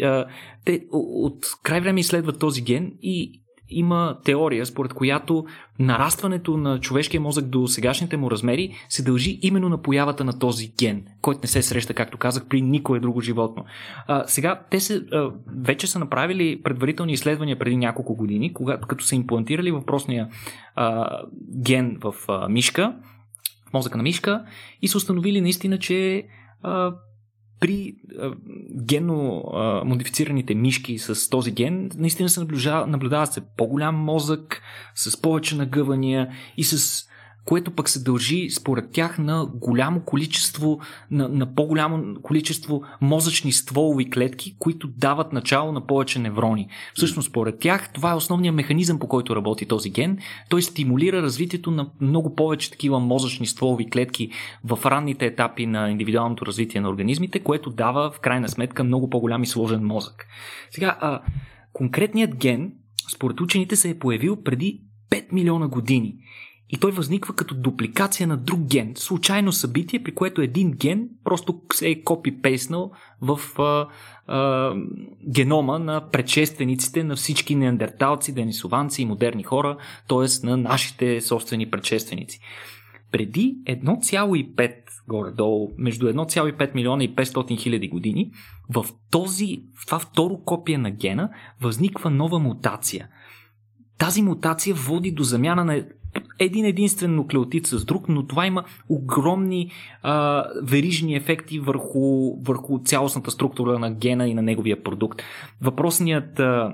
[0.02, 0.26] а,
[0.64, 5.44] те от край време изследват този ген и има теория, според която
[5.78, 10.72] нарастването на човешкия мозък до сегашните му размери се дължи именно на появата на този
[10.78, 13.64] ген, който не се среща, както казах, при никое друго животно.
[14.06, 15.30] А, сега, те се, а,
[15.62, 20.28] вече са направили предварителни изследвания преди няколко години, когато, като са имплантирали въпросния
[20.74, 21.20] а,
[21.62, 22.96] ген в а, мишка,
[23.70, 24.44] в мозъка на мишка,
[24.82, 26.26] и са установили наистина, че
[26.62, 26.92] а,
[27.60, 28.32] при а,
[28.84, 34.62] генно а, модифицираните мишки с този ген, наистина се наблюдава, наблюдава се по-голям мозък,
[34.94, 37.05] с повече нагъвания и с
[37.46, 40.80] което пък се дължи според тях на голямо количество,
[41.10, 46.68] на, на по-голямо количество мозъчни стволови клетки, които дават начало на повече неврони.
[46.94, 50.18] Всъщност, според тях, това е основният механизъм, по който работи този ген.
[50.48, 54.30] Той стимулира развитието на много повече такива мозъчни стволови клетки
[54.64, 59.42] в ранните етапи на индивидуалното развитие на организмите, което дава в крайна сметка много по-голям
[59.42, 60.26] и сложен мозък.
[60.70, 61.20] Сега, а,
[61.72, 62.72] конкретният ген,
[63.14, 64.80] според учените, се е появил преди
[65.10, 66.16] 5 милиона години
[66.70, 68.92] и той възниква като дупликация на друг ген.
[68.96, 73.88] Случайно събитие, при което един ген просто се е копи-пейснал в а,
[74.26, 74.74] а,
[75.28, 79.76] генома на предшествениците на всички неандерталци, денисованци и модерни хора,
[80.08, 80.46] т.е.
[80.46, 82.40] на нашите собствени предшественици.
[83.12, 84.74] Преди 1,5
[85.08, 88.30] горе-долу, между 1,5 милиона и 500 хиляди години,
[88.74, 93.08] в, този, в това второ копие на гена възниква нова мутация.
[93.98, 95.84] Тази мутация води до замяна на
[96.38, 99.70] един единствен нуклеотид с друг, но това има огромни
[100.02, 105.22] а, верижни ефекти върху, върху цялостната структура на гена и на неговия продукт.
[105.60, 106.72] Въпросният а,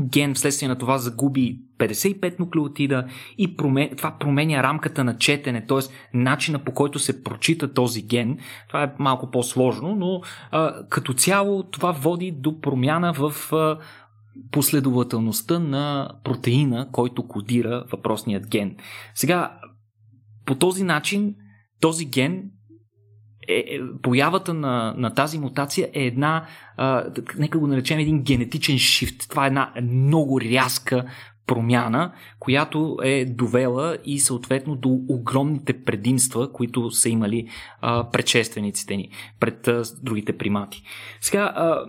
[0.00, 3.06] ген вследствие на това загуби 55 нуклеотида
[3.38, 3.90] и промен...
[3.96, 5.78] това променя рамката на четене, т.е.
[6.14, 8.38] начина по който се прочита този ген.
[8.68, 13.78] Това е малко по-сложно, но а, като цяло това води до промяна в а,
[14.50, 18.76] последователността на протеина, който кодира въпросният ген.
[19.14, 19.58] Сега,
[20.46, 21.34] по този начин,
[21.80, 22.50] този ген
[23.48, 27.04] е, е, появата на, на тази мутация е една, а,
[27.38, 29.28] нека го наречем един генетичен шифт.
[29.28, 31.04] Това е една много рязка
[31.46, 37.48] промяна, която е довела и съответно до огромните предимства, които са имали
[37.80, 39.10] а, предшествениците ни
[39.40, 40.82] пред а, другите примати.
[41.20, 41.84] Сега, а,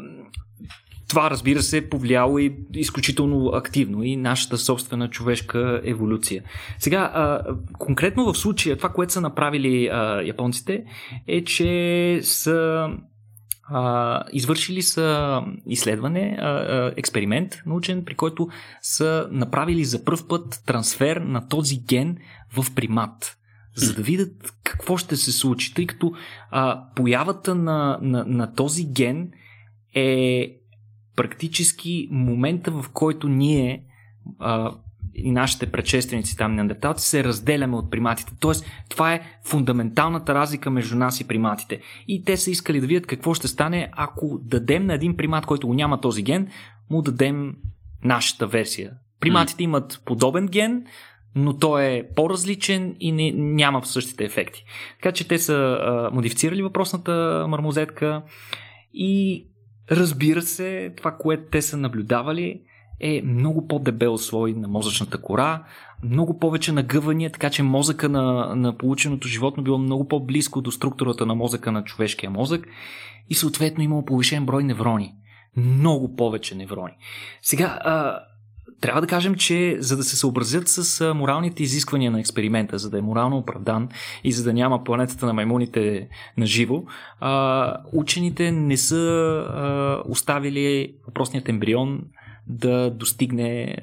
[1.10, 6.43] това, разбира се, е повлияло и изключително активно и нашата собствена човешка еволюция.
[6.80, 7.41] Сега, а,
[7.80, 10.84] конкретно в случая, това, което са направили а, японците,
[11.28, 12.89] е, че са
[13.63, 18.48] а, извършили са изследване, а, а, експеримент научен, при който
[18.82, 22.17] са направили за първ път трансфер на този ген
[22.58, 23.36] в примат
[23.76, 26.13] за да видят какво ще се случи, тъй като
[26.52, 29.32] а, появата на, на, на този ген
[29.95, 30.59] е
[31.19, 33.84] практически момента, в който ние
[34.39, 34.71] а,
[35.15, 38.32] и нашите предшественици там неандерталци се разделяме от приматите.
[38.39, 41.82] Тоест, това е фундаменталната разлика между нас и приматите.
[42.08, 45.67] И те са искали да видят какво ще стане, ако дадем на един примат, който
[45.67, 46.47] го няма този ген,
[46.89, 47.55] му дадем
[48.03, 48.91] нашата версия.
[49.19, 50.86] Приматите имат подобен ген,
[51.36, 54.63] но той е по-различен и не, няма същите ефекти.
[54.95, 58.21] Така че те са а, модифицирали въпросната мармозетка
[58.93, 59.45] и
[59.91, 62.62] разбира се, това, което те са наблюдавали
[62.99, 65.63] е много по-дебел слой на мозъчната кора,
[66.04, 71.25] много повече нагъвания, така че мозъка на, на полученото животно било много по-близко до структурата
[71.25, 72.67] на мозъка на човешкия мозък
[73.30, 75.15] и съответно имало повишен брой неврони.
[75.58, 76.93] Много повече неврони.
[77.41, 78.19] Сега, а,
[78.81, 82.97] трябва да кажем, че за да се съобразят с моралните изисквания на експеримента, за да
[82.97, 83.89] е морално оправдан
[84.23, 86.83] и за да няма планетата на маймуните на живо,
[87.93, 92.01] учените не са оставили въпросният ембрион
[92.47, 93.77] да достигне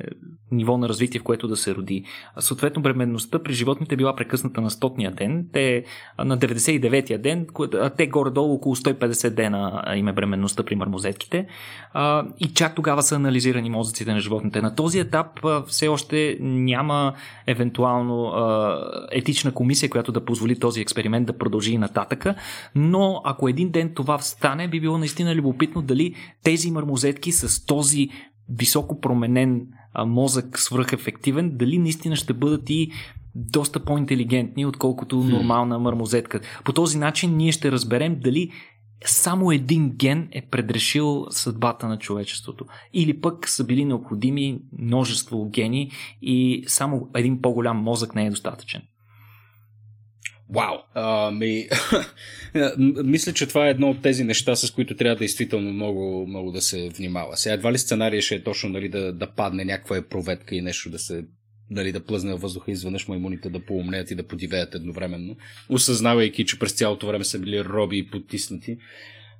[0.52, 2.04] ниво на развитие, в което да се роди.
[2.38, 5.84] Съответно, бременността при животните е била прекъсната на 100-ния ден, те
[6.24, 11.46] на 99-я ден, а те горе-долу около 150 дена им е бременността при мармозетките
[12.40, 14.62] и чак тогава са анализирани мозъците на животните.
[14.62, 15.26] На този етап
[15.66, 17.12] все още няма
[17.46, 18.32] евентуално
[19.12, 22.34] етична комисия, която да позволи този експеримент да продължи и нататъка,
[22.74, 28.08] но ако един ден това стане, би било наистина любопитно дали тези мармозетки с този
[28.48, 29.66] високо променен
[30.04, 32.90] мозък свръхефективен, дали наистина ще бъдат и
[33.34, 36.40] доста по-интелигентни, отколкото нормална мърмозетка.
[36.64, 38.50] По този начин ние ще разберем дали
[39.04, 42.64] само един ген е предрешил съдбата на човечеството.
[42.92, 45.90] Или пък са били необходими множество гени
[46.22, 48.82] и само един по-голям мозък не е достатъчен.
[50.50, 50.76] Вау!
[50.94, 51.68] Ами,
[53.04, 56.60] мисля, че това е едно от тези неща, с които трябва действително много, много да
[56.60, 57.36] се внимава.
[57.36, 60.60] Сега едва ли сценария ще е точно нали, да, да падне някаква е проветка и
[60.60, 61.24] нещо да се
[61.70, 65.36] нали, да плъзне във въздуха и изведнъж маймуните да поумнеят и да подивеят едновременно,
[65.68, 68.78] осъзнавайки, че през цялото време са били роби и потиснати.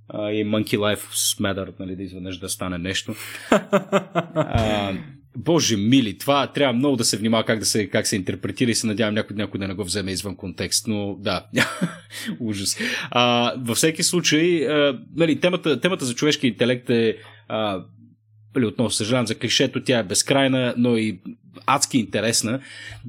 [0.09, 3.15] А, и Monkey Life Matter, нали, да изведнъж да стане нещо.
[3.51, 4.95] а,
[5.37, 8.75] Боже мили, това трябва много да се внимава как, да се, как се интерпретира и
[8.75, 11.47] се надявам някой, някой да не го вземе извън контекст, но да,
[12.41, 12.79] ужас.
[13.11, 17.17] А, във всеки случай, а, нали, темата, темата за човешки интелект е
[17.49, 17.85] а,
[18.55, 21.21] нали, отново съжалявам за клишето, тя е безкрайна, но и
[21.67, 22.61] адски интересна.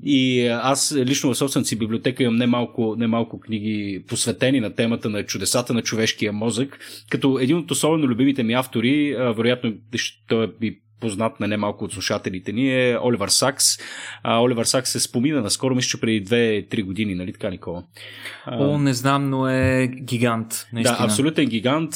[0.03, 5.23] И аз лично в собствената си библиотека имам немалко, немалко книги посветени на темата на
[5.23, 9.73] чудесата на човешкия мозък, като един от особено любимите ми автори, вероятно
[10.27, 10.47] той е
[10.99, 13.65] познат на немалко от слушателите ни е Оливър Сакс.
[14.23, 17.83] А, Оливър Сакс се спомина наскоро, мисля, че преди 2-3 години, нали така, Никола?
[18.51, 20.67] О, не знам, но е гигант.
[20.73, 20.97] Наистина.
[20.97, 21.93] Да, абсолютен гигант,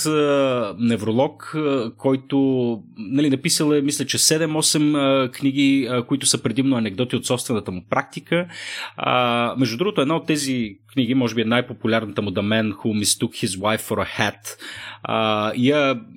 [0.77, 1.55] невролог,
[1.97, 2.37] който
[2.97, 8.47] нали, написал е, мисля, че 7-8 книги, които са предимно анекдоти от собствената му практика.
[8.97, 13.03] А, между другото, една от тези книги, може би е най-популярната му The Man Who
[13.03, 14.57] Mistook His Wife for a Hat.
[15.03, 15.69] А, и,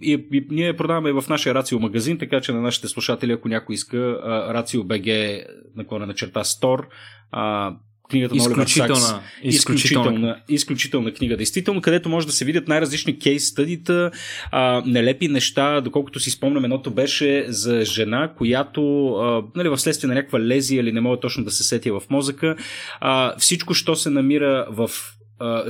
[0.03, 3.75] и, и, ние продаваме в нашия Рацио магазин, така че на нашите слушатели, ако някой
[3.75, 4.19] иска,
[4.55, 5.07] Рацио БГ
[5.77, 6.43] наклона на черта
[7.33, 7.73] а,
[8.11, 8.71] книгата на Оливер Сакс.
[8.73, 14.11] Изключителна, изключителна, изключителна книга, действително, където може да се видят най-различни кейс стъдита,
[14.87, 20.15] нелепи неща, доколкото си спомням, едното беше за жена, която а, нали, в следствие на
[20.15, 22.57] някаква лезия или не мога точно да се сетя в мозъка,
[23.01, 24.91] а, всичко, що се намира в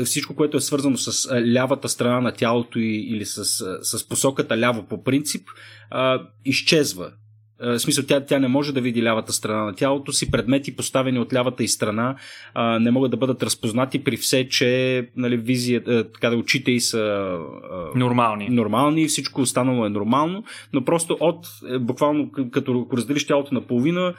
[0.04, 3.44] всичко, което е свързано с лявата страна на тялото или с,
[3.82, 5.48] с посоката ляво по принцип,
[6.44, 7.12] изчезва.
[7.60, 10.30] В смисъл, тя, тя не може да види лявата страна на тялото си.
[10.30, 12.16] Предмети, поставени от лявата и страна,
[12.80, 17.36] не могат да бъдат разпознати при все, че нали, визия, така да очите и са
[17.94, 18.48] нормални.
[18.48, 24.14] нормални, всичко останало е нормално, но просто от, е, буквално като разделиш тялото на половина,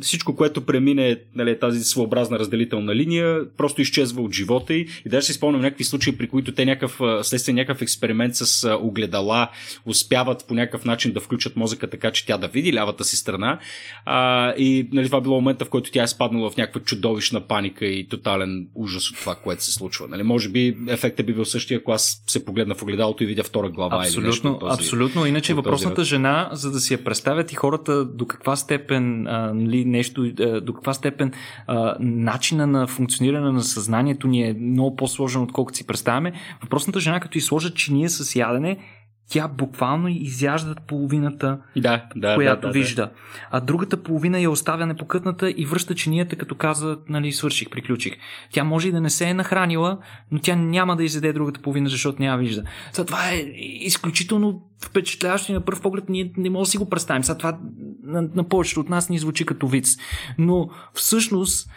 [0.00, 4.86] всичко, което премине нали, тази своеобразна разделителна линия, просто изчезва от живота й.
[5.06, 9.48] И даже си спомням някакви случаи, при които те някакъв, следствие някакъв експеримент с огледала
[9.86, 13.58] успяват по някакъв начин да включат мозъка така, че тя да види лявата си страна.
[14.04, 17.86] А, и нали, това било момента, в който тя е спаднала в някаква чудовищна паника
[17.86, 20.08] и тотален ужас от това, което се случва.
[20.08, 23.42] Нали, може би ефектът би бил същия, ако аз се погледна в огледалото и видя
[23.42, 24.58] втора глава абсолютно, или нещо.
[24.60, 25.26] Този, абсолютно.
[25.26, 26.08] Иначе въпросната този...
[26.08, 30.74] жена, за да си я представят и хората до каква степен нали, нещо, а, до
[30.74, 31.32] каква степен
[31.66, 36.32] а, начина на функциониране на съзнанието ни е много по-сложен, отколкото си представяме.
[36.62, 38.78] Въпросната жена, като и сложат чиния с ядене,
[39.28, 43.02] тя буквално изяжда половината, да, да, която да, да, вижда.
[43.02, 43.10] Да.
[43.50, 48.14] А другата половина я оставя непокътната и връща чинията, като каза, нали, свърших, приключих.
[48.52, 49.98] Тя може и да не се е нахранила,
[50.30, 52.62] но тя няма да изяде другата половина, защото няма вижда.
[52.92, 53.36] Сега, това е
[53.80, 57.24] изключително впечатляващо и на първ поглед ние не можем да си го представим.
[57.24, 57.58] Сега това
[58.02, 59.96] на, на повечето от нас ни звучи като виц.
[60.38, 61.70] Но всъщност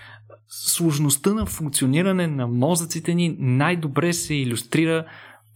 [0.49, 5.05] сложността на функциониране на мозъците ни най-добре се иллюстрира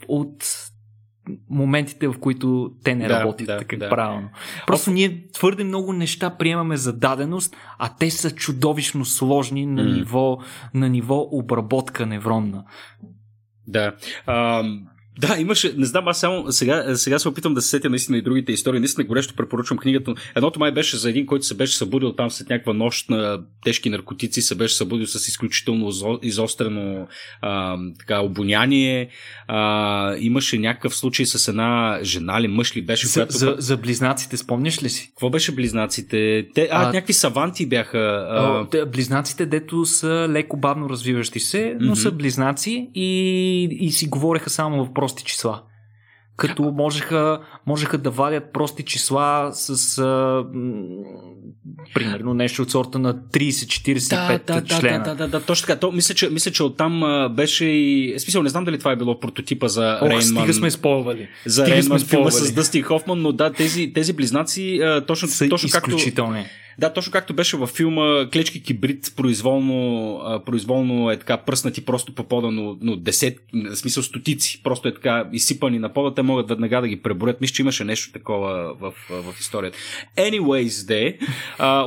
[0.07, 0.70] от
[1.49, 3.89] моментите, в които те не Да, работят да, така да.
[3.89, 4.29] правилно.
[4.67, 9.89] Просто ние твърде много неща приемаме за даденост, а те са чудовищно сложни на, М.
[9.89, 10.37] ниво,
[10.73, 12.63] на ниво обработка невронна.
[13.67, 13.95] Да.
[14.25, 14.63] А,
[15.21, 18.21] да, имаше, не знам, аз само сега, сега се опитвам да се сетя наистина и
[18.21, 18.79] другите истории.
[18.79, 20.13] Наистина горещо препоръчвам книгата.
[20.35, 23.89] Едното май беше за един, който се беше събудил там след някаква нощ на тежки
[23.89, 27.07] наркотици, се беше събудил с изключително изо- изострено
[27.41, 29.09] а, така, обоняние.
[29.47, 33.33] А, имаше някакъв случай с една жена ли, мъж ли беше, За, която...
[33.37, 35.07] за, за близнаците, спомняш ли си?
[35.09, 36.47] Какво беше близнаците?
[36.55, 37.97] Те, а, А, някакви саванти бяха.
[38.31, 38.67] А...
[38.69, 41.95] Те, близнаците, дето са леко бавно развиващи се, но Мгм.
[41.95, 43.07] са близнаци и,
[43.79, 45.61] и си говореха само в прости числа.
[46.37, 50.43] Като можеха, можеха да вадят прости числа с а,
[51.93, 55.03] примерно нещо от сорта на 30-45 да, да, члена.
[55.03, 55.79] Да, да, да, да, точно така.
[55.79, 58.15] То, мисля, че, мисля, че оттам а, беше и...
[58.19, 60.21] Смисъл, не знам дали това е било прототипа за Ох, Рейнман.
[60.21, 61.27] стига сме спойвали.
[61.45, 65.27] за стига Рейнман сме филма с Дъсти Хофман, но да, тези, тези близнаци а, точно,
[65.27, 65.97] Са точно както...
[66.79, 72.15] Да, точно както беше във филма Клечки кибрид, произволно, а, произволно е така пръснати просто
[72.15, 76.21] по пода, но, но десет, в смисъл стотици, просто е така изсипани на пода, те
[76.21, 77.41] могат веднага да ги преборят.
[77.41, 79.77] Мисля, че имаше нещо такова в, в историята.
[80.17, 81.17] Anyways, де,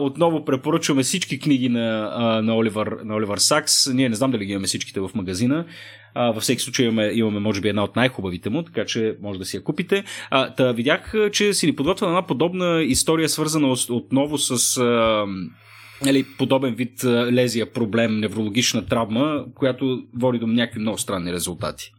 [0.01, 3.87] отново препоръчваме всички книги на, а, на, Оливър, на Оливър Сакс.
[3.95, 5.65] Ние не знам дали ги имаме всичките в магазина.
[6.17, 9.45] Във всеки случай имаме, имаме, може би, една от най-хубавите му, така че може да
[9.45, 10.05] си я купите.
[10.31, 15.27] А, та, видях, че си ни подготвя една подобна история, свързана от- отново с а,
[16.05, 21.93] нали, подобен вид лезия, проблем, неврологична травма, която води до някакви много странни резултати.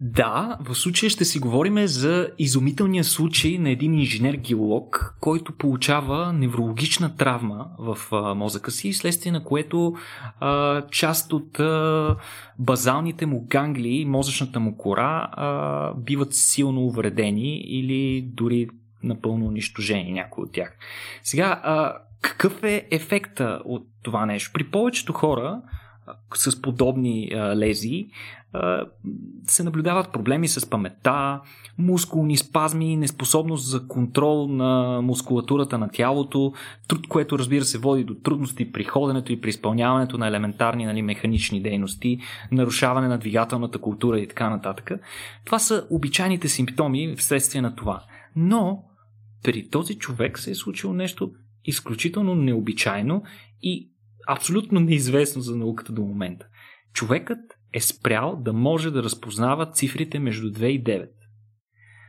[0.00, 7.16] Да, в случая ще си говорим за изумителния случай на един инженер-геолог, който получава неврологична
[7.16, 9.94] травма в а, мозъка си, следствие на което
[10.40, 12.16] а, част от а,
[12.58, 18.68] базалните му гангли, мозъчната му кора, а, биват силно увредени или дори
[19.02, 20.76] напълно унищожени някои от тях.
[21.22, 24.50] Сега, а, какъв е ефекта от това нещо?
[24.54, 25.60] При повечето хора
[26.34, 28.37] с подобни а, лезии а,
[29.46, 31.40] се наблюдават проблеми с паметта,
[31.78, 36.52] мускулни спазми, неспособност за контрол на мускулатурата на тялото,
[36.88, 41.02] труд, което разбира се води до трудности при ходенето и при изпълняването на елементарни нали,
[41.02, 42.18] механични дейности,
[42.52, 44.90] нарушаване на двигателната култура и така нататък.
[45.44, 48.02] Това са обичайните симптоми вследствие на това.
[48.36, 48.84] Но
[49.42, 51.30] при този човек се е случило нещо
[51.64, 53.22] изключително необичайно
[53.62, 53.90] и
[54.28, 56.46] абсолютно неизвестно за науката до момента.
[56.92, 61.08] Човекът е спрял да може да разпознава цифрите между 2 и 9.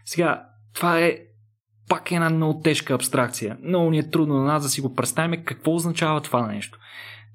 [0.06, 0.44] Сега,
[0.74, 1.20] това е
[1.90, 3.58] пак една много тежка абстракция.
[3.64, 6.80] Много ни е трудно на нас да си го представим какво означава това нещо.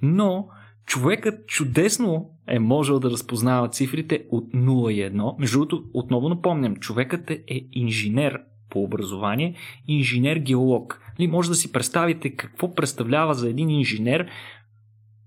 [0.03, 0.49] Но
[0.87, 5.39] човекът чудесно е можел да разпознава цифрите от 0 и 1.
[5.39, 9.55] Между другото, отново напомням, човекът е, е инженер по образование,
[9.89, 11.01] инженер-геолог.
[11.21, 14.29] Ли, може да си представите какво представлява за един инженер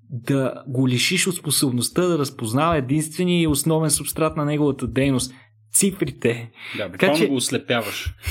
[0.09, 5.33] да го лишиш от способността да разпознава единствения и основен субстрат на неговата дейност
[5.77, 6.51] цифрите.
[6.77, 8.13] Да, буквално че- го ослепяваш.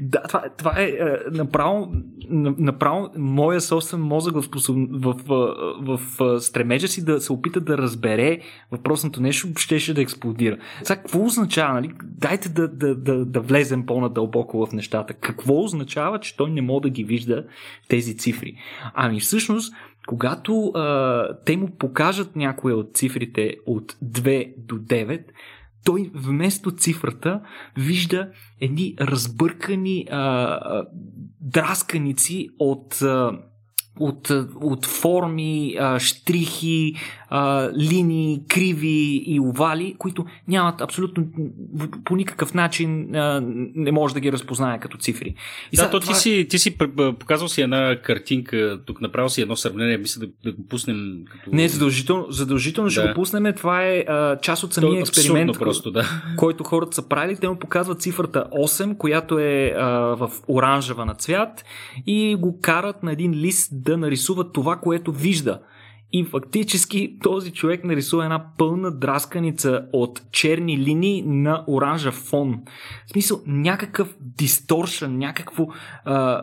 [0.00, 1.92] Да, това, това е, е направо,
[2.28, 4.76] на- направо моя собствен мозък в, способ...
[4.90, 8.38] в, в, в, в стремежа си да се опита да разбере
[8.70, 10.58] въпросното нещо, щеше да експлодира.
[10.82, 11.90] Сега, какво означава, нали?
[12.04, 15.14] Дайте да, да, да, да влезем по-надълбоко в нещата.
[15.14, 17.44] Какво означава, че той не може да ги вижда
[17.88, 18.54] тези цифри?
[18.94, 19.74] Ами всъщност,
[20.10, 25.24] когато а, те му покажат някоя от цифрите от 2 до 9,
[25.84, 27.40] той вместо цифрата
[27.76, 28.30] вижда
[28.60, 30.84] едни разбъркани а,
[31.40, 33.38] драсканици от, а,
[34.00, 36.94] от, от форми, а, штрихи,
[37.30, 41.26] а, линии, криви и овали, които нямат абсолютно
[42.04, 43.42] по никакъв начин а,
[43.74, 45.28] не може да ги разпознае като цифри.
[45.28, 45.34] И
[45.76, 46.76] Да, сега то ти това- си, ти си
[47.18, 50.96] показал си една картинка, тук направил си едно сравнение, мисля да, да го пуснем
[51.32, 51.50] като...
[51.52, 53.08] Не, задължително, задължително ще Да.
[53.08, 53.54] го пуснем.
[53.56, 56.04] Това е а, част от самия е експеримент, просто, да.
[56.36, 57.36] който хората са правили.
[57.36, 61.64] Те му показват цифрата 8, която е а, в оранжева на цвят
[62.06, 65.60] и го карат на един лист да нарисува това, което вижда.
[66.12, 72.60] И фактически този човек нарисува една пълна драсканица от черни линии на оранжев фон.
[73.06, 75.66] В смисъл, някакъв дисторшън, някакво
[76.04, 76.42] а,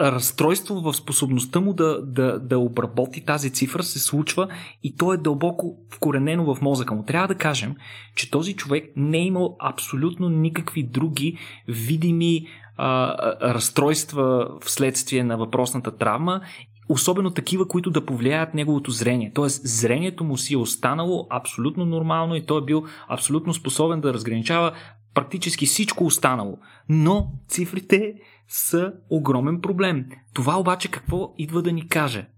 [0.00, 4.48] разстройство в способността му да, да, да обработи тази цифра се случва
[4.82, 7.04] и то е дълбоко вкоренено в мозъка му.
[7.04, 7.74] Трябва да кажем,
[8.14, 13.14] че този човек не е имал абсолютно никакви други видими а,
[13.54, 16.40] разстройства вследствие на въпросната травма,
[16.88, 19.32] особено такива, които да повлияят неговото зрение.
[19.34, 24.14] Тоест, зрението му си е останало абсолютно нормално и той е бил абсолютно способен да
[24.14, 24.72] разграничава
[25.14, 26.58] практически всичко останало.
[26.88, 28.14] Но цифрите
[28.48, 30.06] са огромен проблем.
[30.34, 32.28] Това обаче какво идва да ни каже?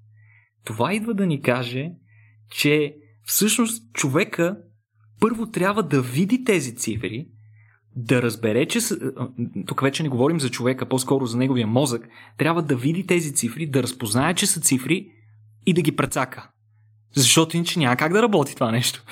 [0.64, 1.92] Това идва да ни каже,
[2.50, 2.94] че
[3.24, 4.56] всъщност човека
[5.20, 7.26] първо трябва да види тези цифри,
[7.96, 8.78] да разбере, че
[9.66, 13.66] тук вече не говорим за човека, по-скоро за неговия мозък, трябва да види тези цифри,
[13.66, 15.10] да разпознае, че са цифри
[15.66, 16.48] и да ги прецака.
[17.14, 19.04] Защото иначе няма как да работи това нещо.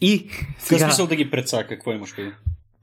[0.00, 0.28] И
[0.58, 0.78] сега...
[0.78, 1.68] смисъл да ги прецака?
[1.68, 2.30] Какво имаш преди?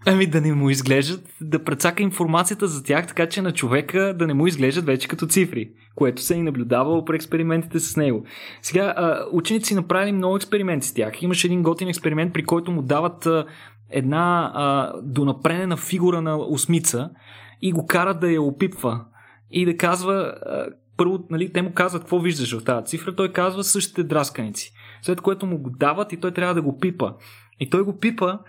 [0.06, 4.28] Ами да не му изглеждат, да прецака информацията за тях, така че на човека да
[4.28, 8.26] не му изглеждат вече като цифри, което се и наблюдавало при експериментите с него.
[8.62, 11.22] Сега, ученици направили много експерименти с тях.
[11.22, 13.28] Имаше един готин експеримент, при който му дават
[13.93, 17.09] една а, донапренена фигура на осмица
[17.61, 19.05] и го карат да я опипва
[19.51, 20.65] и да казва, а,
[20.97, 24.73] първо, нали, те му казват какво виждаш в тази цифра, той казва същите драсканици.
[25.01, 27.13] След което му го дават и той трябва да го пипа.
[27.59, 28.39] И той го пипа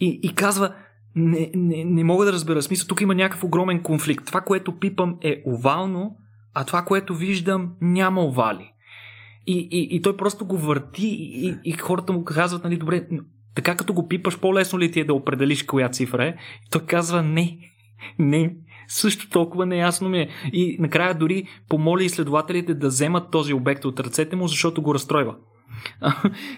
[0.00, 0.74] и, и казва,
[1.16, 4.26] не, не, не мога да разбера смисъл, тук има някакъв огромен конфликт.
[4.26, 6.16] Това, което пипам е овално,
[6.54, 8.72] а това, което виждам, няма овали.
[9.46, 13.06] И, и, и той просто го върти и, и хората му казват, нали, добре,
[13.54, 16.34] така като го пипаш, по-лесно ли ти е да определиш коя цифра е?
[16.66, 17.58] И той казва не,
[18.18, 18.54] не,
[18.88, 20.28] също толкова неясно ми е.
[20.52, 25.34] И накрая дори помоли изследователите да вземат този обект от ръцете му, защото го разстройва.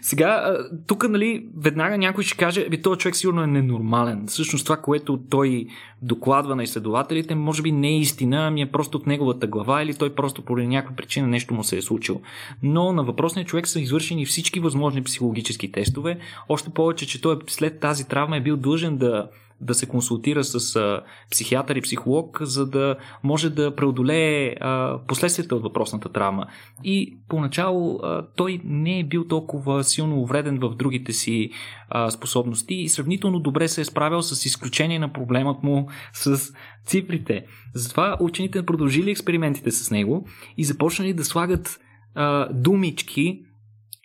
[0.01, 4.27] Сега, тук, нали, веднага някой ще каже, би този човек сигурно е ненормален.
[4.27, 5.67] Всъщност това, което той
[6.03, 9.95] докладва на изследователите, може би не е истина, ами е просто от неговата глава или
[9.95, 12.21] той просто поради някаква причина нещо му се е случило.
[12.63, 17.81] Но на въпросния човек са извършени всички възможни психологически тестове, още повече, че той след
[17.81, 19.29] тази травма е бил длъжен да
[19.63, 25.57] да се консултира с а, психиатър и психолог, за да може да преодолее а, последствията
[25.57, 26.47] от въпросната травма.
[26.85, 31.51] И поначало а, той не е бил толкова силно увреден в другите си
[31.89, 36.53] а, способности и сравнително добре се е справил с изключение на проблемът му с
[36.87, 37.45] цифрите.
[37.75, 41.81] Затова учените продължили експериментите с него и започнали да слагат
[42.15, 43.41] а, думички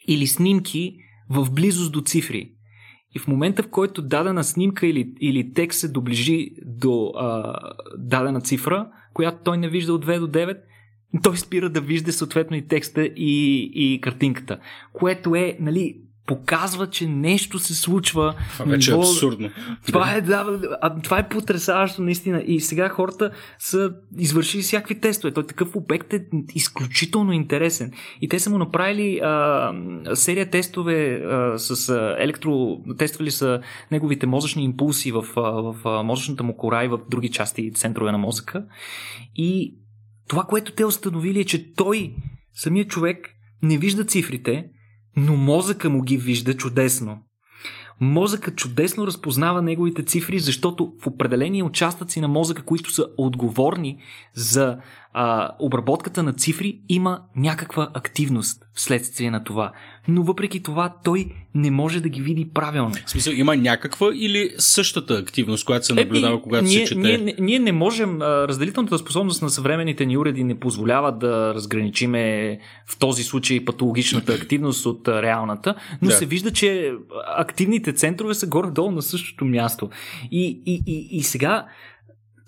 [0.07, 0.95] или снимки
[1.29, 2.56] в близост до цифри.
[3.17, 7.53] И в момента, в който дадена снимка или, или текст се доближи до а,
[7.97, 10.57] дадена цифра, която той не вижда от 2 до 9,
[11.23, 14.59] той спира да вижда съответно и текста и, и картинката.
[14.93, 15.97] Което е, нали,
[16.27, 18.35] показва, че нещо се случва.
[18.53, 19.03] Това вече ниво...
[19.03, 19.49] е абсурдно.
[19.85, 20.59] Това е, да,
[21.03, 22.43] това е потрясаващо наистина.
[22.47, 25.33] И сега хората са извършили всякакви тестове.
[25.33, 26.25] Той такъв обект е
[26.55, 27.91] изключително интересен.
[28.21, 29.71] И те са му направили а,
[30.13, 32.77] серия тестове а, с а, електро...
[32.97, 33.61] Тествали са
[33.91, 38.11] неговите мозъчни импулси в, а, в а, мозъчната му кора и в други части центрове
[38.11, 38.65] на мозъка.
[39.35, 39.75] И
[40.27, 42.13] това, което те установили е, че той,
[42.53, 43.29] самият човек,
[43.63, 44.65] не вижда цифрите,
[45.17, 47.17] но мозъка му ги вижда чудесно.
[47.99, 53.97] Мозъкът чудесно разпознава неговите цифри, защото в определени участъци на мозъка, които са отговорни
[54.33, 54.77] за
[55.19, 59.71] а, обработката на цифри, има някаква активност вследствие на това.
[60.07, 62.95] Но въпреки това той не може да ги види правилно.
[63.05, 66.99] В смисъл, има някаква или същата активност, която се наблюдава, е, когато ние, се чете?
[66.99, 72.57] Ние, ние не можем, разделителната способност на съвременните ни уреди не позволява да разграничиме
[72.87, 76.15] в този случай патологичната активност от реалната, но да.
[76.15, 76.93] се вижда, че
[77.37, 79.89] активните центрове са горе-долу на същото място.
[80.31, 81.65] И, и, и, и сега,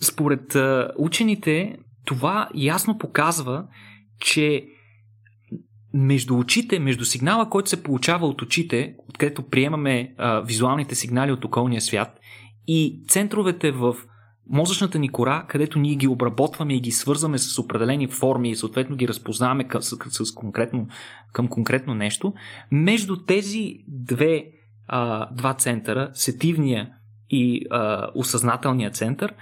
[0.02, 0.58] според
[0.98, 1.76] учените,
[2.10, 3.66] това ясно показва,
[4.20, 4.66] че
[5.94, 11.46] между очите, между сигнала, който се получава от очите, откъдето приемаме а, визуалните сигнали от
[11.46, 12.20] околния свят,
[12.68, 13.96] и центровете в
[14.50, 18.96] мозъчната ни кора, където ние ги обработваме и ги свързваме с определени форми и съответно
[18.96, 20.88] ги разпознаваме към, с, с конкретно,
[21.34, 22.34] към конкретно нещо,
[22.72, 24.46] между тези две,
[24.88, 26.90] а, два центъра, сетивния
[27.30, 29.34] и а, осъзнателния център,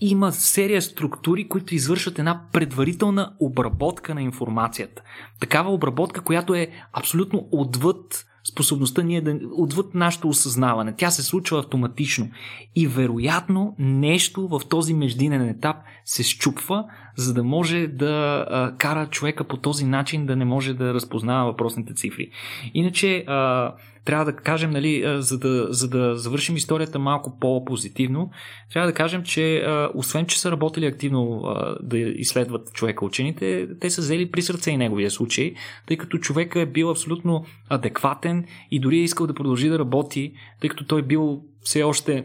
[0.00, 5.02] има серия структури, които извършват една предварителна обработка на информацията.
[5.40, 10.94] Такава обработка, която е абсолютно отвъд способността ние да отвъд нашето осъзнаване.
[10.96, 12.30] Тя се случва автоматично.
[12.76, 16.84] И вероятно нещо в този междинен етап се щупва,
[17.16, 21.50] за да може да а, кара човека по този начин да не може да разпознава
[21.50, 22.30] въпросните цифри.
[22.74, 23.72] Иначе а,
[24.04, 28.30] трябва да кажем, нали, за, да, за да завършим историята малко по-позитивно,
[28.72, 31.42] трябва да кажем, че освен, че са работили активно
[31.82, 35.54] да изследват човека учените, те са взели при сърце и неговия случай,
[35.86, 40.32] тъй като човека е бил абсолютно адекватен и дори е искал да продължи да работи,
[40.60, 42.24] тъй като той е бил все още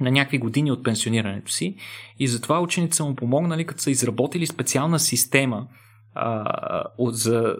[0.00, 1.76] на някакви години от пенсионирането си.
[2.18, 5.66] И затова учените са му помогнали, като са изработили специална система,
[6.14, 7.56] а, за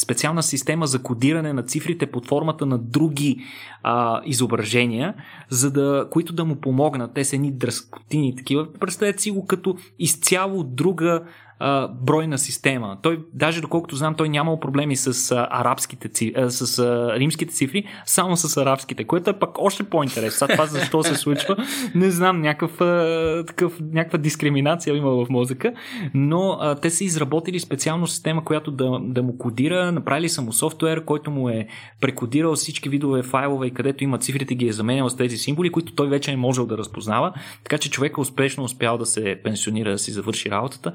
[0.00, 3.36] специална система за кодиране на цифрите под формата на други
[3.82, 5.14] а, изображения,
[5.50, 7.14] за да, които да му помогнат.
[7.14, 8.72] Те са едни дръскотини такива.
[8.72, 11.24] Представете си го като изцяло друга
[11.58, 12.98] а, бройна система.
[13.02, 17.84] Той, даже доколкото знам, той нямал проблеми с а, арабските а, с а, римските цифри,
[18.06, 20.48] само с арабските, което е пък още по-интересно.
[20.48, 21.56] Това защо се случва,
[21.94, 25.72] не знам, някакъв, а, такъв, някаква дискриминация има в мозъка,
[26.14, 30.52] но а, те са изработили специално система, която да, да му кодира, направили са му
[30.52, 31.66] софтуер, който му е
[32.00, 35.94] прекодирал всички видове файлове и където има цифрите ги е заменял с тези символи, които
[35.94, 37.32] той вече не можел да разпознава,
[37.64, 40.92] така че човека успешно успял да се пенсионира, да си завърши работата,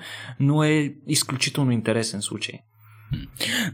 [0.50, 2.60] но е изключително интересен случай.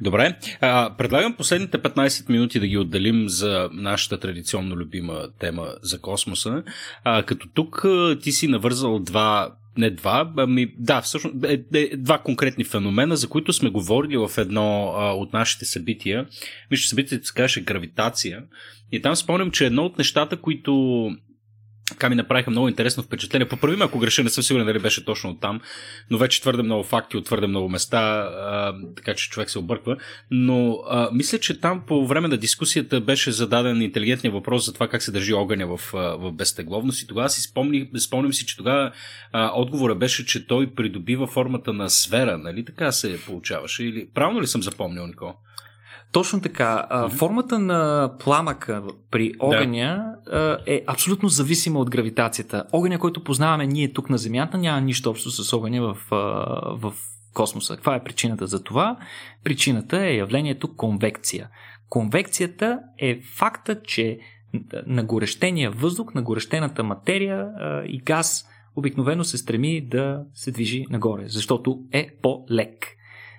[0.02, 0.38] Добре.
[0.62, 6.64] А, предлагам последните 15 минути да ги отделим за нашата традиционно любима тема за космоса.
[7.04, 7.86] А, като тук
[8.22, 13.28] ти си навързал два не два, ами да, всъщност е, е, два конкретни феномена, за
[13.28, 16.26] които сме говорили в едно а, от нашите събития.
[16.72, 18.44] Вижте, събитието се казваше гравитация.
[18.92, 21.10] И там спомням, че едно от нещата, които
[21.90, 23.48] така ми направиха много интересно впечатление.
[23.48, 25.62] Поправим, ако греша, не съм сигурен дали беше точно от там,
[26.10, 29.98] но вече твърде много факти от твърде много места, а, така че човек се обърква.
[30.32, 34.88] Но а, мисля, че там по време на дискусията беше зададен интелигентния въпрос за това
[34.88, 38.92] как се държи огъня в, в безтегловност и тогава си спомни, спомням си, че тогава
[39.32, 43.84] а, отговора беше, че той придобива формата на сфера, нали така се получаваше?
[43.84, 45.36] Или правилно ли съм запомнил, Нико?
[46.16, 46.88] Точно така.
[46.92, 47.10] Mm-hmm.
[47.10, 50.60] Формата на пламъка при огъня да.
[50.66, 52.64] е абсолютно зависима от гравитацията.
[52.72, 55.98] Огъня, който познаваме ние тук на Земята, няма нищо общо с огъня в,
[56.78, 56.94] в
[57.34, 57.76] космоса.
[57.76, 58.98] Каква е причината за това?
[59.44, 61.50] Причината е явлението конвекция.
[61.90, 64.20] Конвекцията е факта, че
[64.88, 67.48] на горещения въздух, на горещената материя
[67.88, 68.46] и газ
[68.76, 72.95] обикновено се стреми да се движи нагоре, защото е по-лек.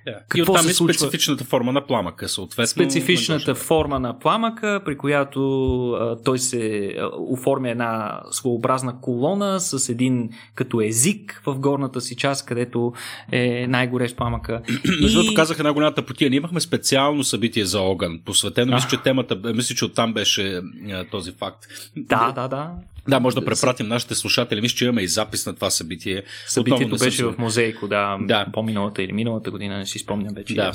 [0.06, 0.18] Yeah.
[0.28, 2.66] Какво и оттам е специфичната форма на пламъка, съответно.
[2.66, 9.88] Специфичната форма на пламъка, при която а, той се а, оформя една своеобразна колона с
[9.88, 12.92] един като език в горната си част, където
[13.32, 14.62] е най-горещ пламъка.
[15.02, 15.34] Между и...
[15.34, 16.30] казах една голямата потия.
[16.30, 18.74] Ние имахме специално събитие за огън, посветено.
[18.74, 21.66] Мисля, че темата, мисля, че оттам беше а, този факт.
[21.96, 22.70] Да, да, да.
[23.08, 24.60] Да, може да препратим нашите слушатели.
[24.60, 26.22] Мисля, че имаме и запис на това събитие.
[26.46, 28.46] Събитието беше в музейко, да, да.
[28.52, 30.54] по-миналата или миналата година, не си спомням вече.
[30.54, 30.72] Да.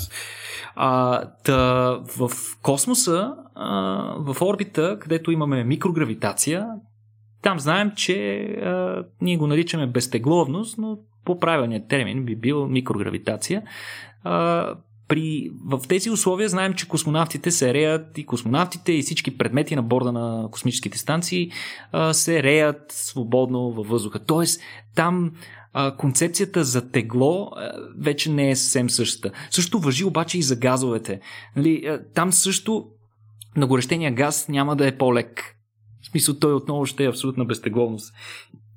[0.76, 1.56] А, та,
[2.18, 3.76] в космоса, а,
[4.18, 6.68] в орбита, където имаме микрогравитация,
[7.42, 13.64] там знаем, че а, ние го наричаме безтегловност, но по-правилният термин би бил микрогравитация.
[14.24, 14.74] А,
[15.12, 19.84] при, в тези условия знаем, че космонавтите се реят и космонавтите и всички предмети на
[19.84, 21.51] борда на космическите станции
[21.91, 24.20] а, се реят свободно във въздуха.
[24.20, 24.62] Тоест,
[24.95, 25.32] там
[25.74, 29.32] а, концепцията за тегло а, вече не е съвсем същата.
[29.49, 31.20] Също въжи обаче и за газовете.
[31.55, 32.86] Нали, а, там също
[33.57, 35.55] на горещения газ няма да е по-лек.
[36.01, 38.14] В смисъл, той отново ще е абсолютна безтегловност.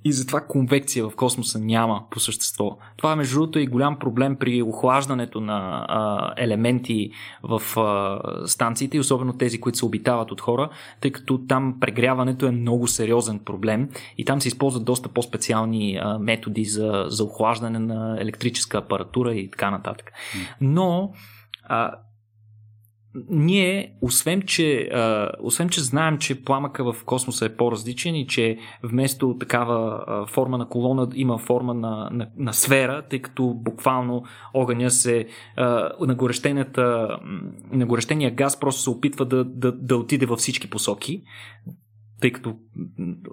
[0.05, 2.79] И затова конвекция в космоса няма по същество.
[2.97, 7.11] Това е между другото и голям проблем при охлаждането на а, елементи
[7.43, 12.51] в а, станциите, особено тези, които се обитават от хора, тъй като там прегряването е
[12.51, 13.89] много сериозен проблем
[14.19, 19.51] и там се използват доста по-специални а, методи за, за охлаждане на електрическа апаратура и
[19.51, 20.13] така нататък.
[20.61, 21.13] Но
[21.63, 21.93] а,
[23.31, 28.59] ние, освен че, а, освен че знаем, че пламъка в космоса е по-различен и че
[28.83, 34.25] вместо такава а, форма на колона има форма на, на, на сфера, тъй като буквално
[34.55, 37.19] огъня се а, на,
[37.73, 41.23] на горещения газ просто се опитва да, да, да отиде във всички посоки
[42.21, 42.57] тъй като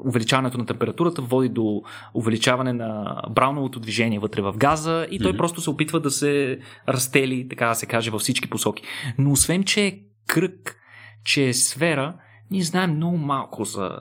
[0.05, 1.81] увеличаването на температурата води до
[2.13, 5.37] увеличаване на брауновото движение вътре в газа и той mm-hmm.
[5.37, 8.83] просто се опитва да се разтели, така да се каже, във всички посоки.
[9.17, 10.75] Но освен, че е кръг,
[11.23, 12.13] че е сфера,
[12.51, 13.99] ние знаем много малко за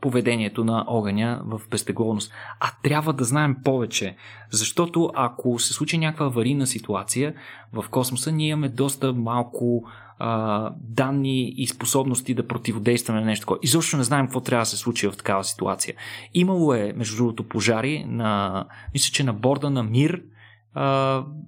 [0.00, 2.32] поведението на огъня в безтегловност.
[2.60, 4.16] А трябва да знаем повече,
[4.50, 7.34] защото ако се случи някаква аварийна ситуация
[7.72, 9.84] в космоса, ние имаме доста малко
[10.18, 13.58] а, данни и способности да противодействаме на нещо такова.
[13.62, 15.94] Изобщо не знаем какво трябва да се случи в такава ситуация.
[16.34, 20.22] Имало е, между другото, пожари на, мисля, че на борда на Мир,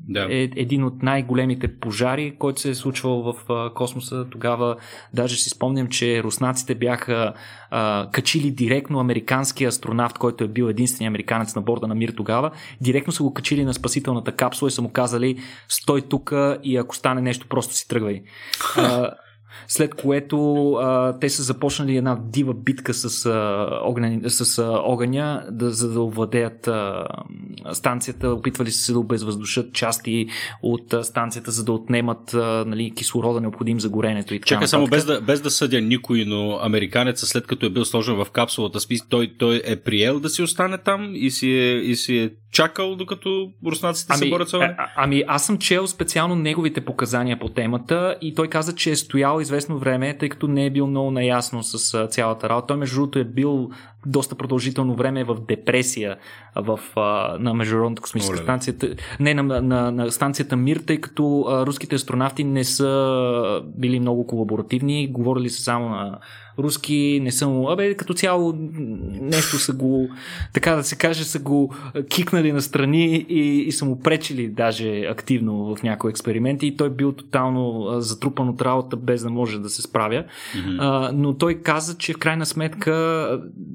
[0.08, 0.26] Да.
[0.30, 3.34] е един от най-големите пожари, който се е случвал в
[3.74, 4.26] космоса.
[4.30, 4.76] Тогава
[5.14, 7.34] даже си спомням, че руснаците бяха
[7.72, 12.50] uh, качили директно американския астронавт, който е бил единствения американец на борда на Мир тогава.
[12.80, 16.96] Директно са го качили на спасителната капсула и са му казали стой тук и ако
[16.96, 18.22] стане нещо, просто си тръгвай.
[19.68, 25.44] След което а, те са започнали една дива битка с, а, огън, с а, огъня,
[25.50, 27.06] да, за да овладеят а,
[27.72, 28.28] станцията.
[28.28, 30.26] Опитвали се да обезвъздушат части
[30.62, 34.68] от а, станцията, за да отнемат а, нали, кислорода необходим за горенето и така Чакай
[34.68, 38.26] само без да, без да съдя никой, но американецът след като е бил сложен в
[38.30, 38.78] капсулата,
[39.08, 42.96] той, той е приел да си остане там и си е, и си е чакал
[42.96, 44.70] докато руснаците ами, се борят с огън?
[44.78, 48.96] А, ами аз съм чел специално неговите показания по темата и той каза, че е
[48.96, 52.66] стоял известно време, тъй като не е бил много наясно с цялата работа.
[52.66, 53.70] Той между другото е бил
[54.06, 56.16] доста продължително време в депресия
[56.56, 58.42] в, а, на Международната космическа Оле.
[58.42, 58.74] станция.
[59.20, 64.26] Не, на, на, на станцията Мир, тъй като а, руските астронавти не са били много
[64.26, 66.18] колаборативни, говорили са само на
[66.58, 67.66] руски, не съм...
[67.66, 68.54] Абе, като цяло
[69.20, 70.08] нещо са го,
[70.52, 71.74] така да се каже, са го
[72.08, 76.90] кикнали на страни и, и са му пречили даже активно в някои експерименти и той
[76.90, 80.24] бил тотално затрупан от работа без да може да се справя.
[80.24, 80.76] Mm-hmm.
[80.78, 83.26] А, но той каза, че в крайна сметка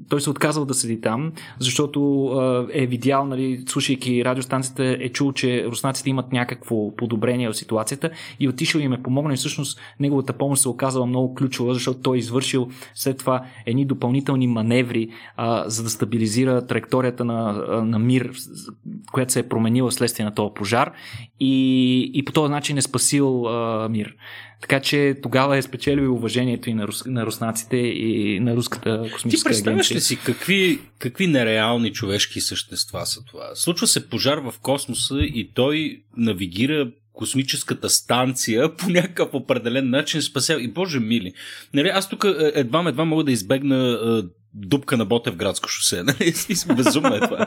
[0.08, 5.66] той се отказал да седи там, защото е видял, нали, слушайки радиостанцията, е чул, че
[5.66, 8.10] руснаците имат някакво подобрение в ситуацията
[8.40, 12.16] и отишъл им е помогнал и всъщност неговата помощ се оказала много ключова, защото той
[12.16, 17.52] е извършил след това едни допълнителни маневри, а, за да стабилизира траекторията на,
[17.84, 18.32] на мир,
[19.12, 20.92] която се е променила следствие на този пожар
[21.40, 24.16] и, и по този начин е спасил а, мир.
[24.62, 29.48] Така че тогава е спечелил уважението и на, рус, на руснаците и на руската космическа
[29.48, 29.96] Ти представяш агенция.
[29.96, 33.50] ли си какви, какви нереални човешки същества са това?
[33.54, 40.62] Случва се пожар в космоса и той навигира космическата станция по някакъв определен начин спасява.
[40.62, 41.32] И боже мили.
[41.74, 46.02] Нали, аз тук едва едва мога да избегна е, дупка на Ботев градско шосе.
[46.02, 46.34] Нали?
[46.76, 47.46] Безумно е това.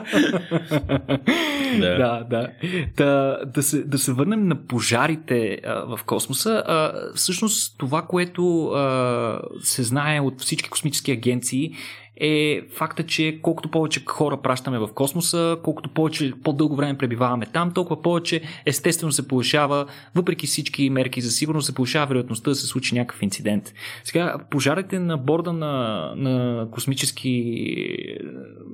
[1.80, 2.26] да, да.
[2.30, 2.48] да.
[2.96, 6.62] Да, да, се, да се върнем на пожарите а, в космоса.
[6.66, 11.72] А, всъщност това, което а, се знае от всички космически агенции
[12.16, 17.72] е факта, че колкото повече хора пращаме в космоса, колкото повече по-дълго време пребиваваме там,
[17.72, 22.66] толкова повече естествено се повишава, въпреки всички мерки за сигурност, се повишава вероятността да се
[22.66, 23.74] случи някакъв инцидент.
[24.04, 27.66] Сега, пожарите на борда на, на, космически,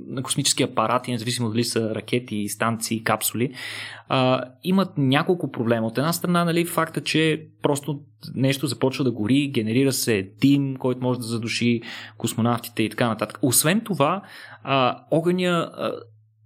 [0.07, 3.53] на космически апарати, независимо дали са ракети, станции, капсули,
[4.09, 5.87] а, имат няколко проблема.
[5.87, 8.01] От една страна, нали, факта, че просто
[8.35, 11.81] нещо започва да гори, генерира се дим, който може да задуши
[12.19, 13.32] космонавтите и така нататък.
[13.43, 14.23] Освен това,
[15.11, 15.71] огъня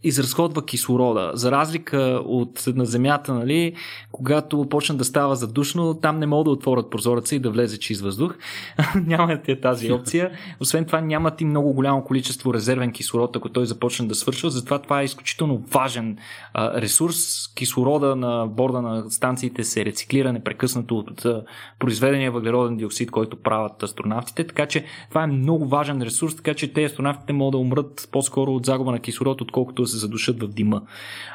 [0.02, 1.30] изразходва кислорода.
[1.34, 3.74] За разлика от на Земята, нали,
[4.12, 8.02] когато почна да става задушно, там не могат да отворят прозореца и да влезе чист
[8.02, 8.34] въздух.
[9.06, 10.30] Нямате тази опция.
[10.60, 14.50] Освен това, нямат и много голямо количество резервен кислород, ако той започне да свършва.
[14.50, 16.18] Затова това е изключително важен
[16.54, 17.48] а, ресурс.
[17.54, 21.44] Кислорода на борда на станциите се рециклира непрекъснато от а,
[21.78, 24.46] произведения въглероден диоксид, който правят астронавтите.
[24.46, 28.54] Така че това е много важен ресурс, така че те астронавтите могат да умрат по-скоро
[28.54, 30.82] от загуба на кислород, отколкото да се задушат в дима.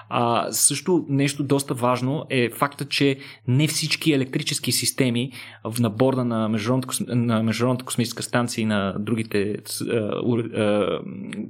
[0.10, 5.32] А, също нещо доста важно е факта, че не всички електрически системи
[5.80, 11.00] на борда на Международната, на Международната космическа станция и на другите а, а,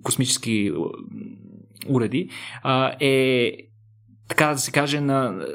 [0.04, 0.72] космически
[1.88, 2.30] уреди
[2.64, 3.52] а, е
[4.28, 5.46] така да се каже, на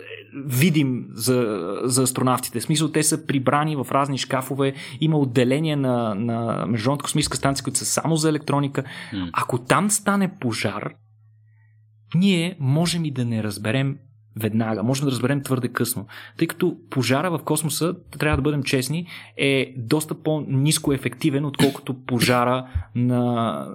[0.44, 2.60] видим за, за астронавтите.
[2.60, 7.64] В смисъл, те са прибрани в разни шкафове, има отделение на, на Международната космическа станция,
[7.64, 8.84] които са само за електроника.
[9.12, 9.30] Mm.
[9.32, 10.94] Ако там стане пожар,
[12.14, 13.98] ние можем и да не разберем
[14.36, 14.82] веднага.
[14.82, 16.06] Можем да разберем твърде късно.
[16.38, 22.66] Тъй като пожара в космоса, трябва да бъдем честни, е доста по-низко ефективен, отколкото пожара
[22.94, 23.68] на,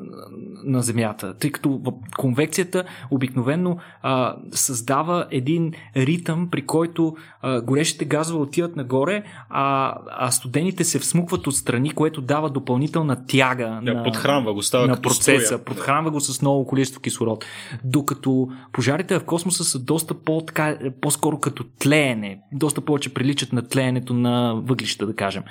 [0.64, 1.34] на Земята.
[1.34, 1.82] Тъй като
[2.18, 10.32] конвекцията обикновено а, създава един ритъм, при който а, горещите газове отиват нагоре, а, а
[10.32, 15.64] студените се всмукват отстрани, което дава допълнителна тяга да, на, подхранва го, става на процеса.
[15.64, 17.45] Подхранва го с много количество кислород.
[17.84, 22.39] Докато пожарите в космоса са доста по така, по-скоро като тлеене.
[22.51, 25.43] Доста повече приличат на тлеенето на въглища, да кажем.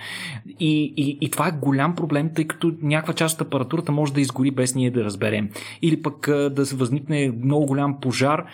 [0.61, 4.21] И, и, и това е голям проблем, тъй като някаква част от апаратурата може да
[4.21, 5.51] изгори без ние да разберем.
[5.83, 8.45] Или пък да се възникне много голям пожар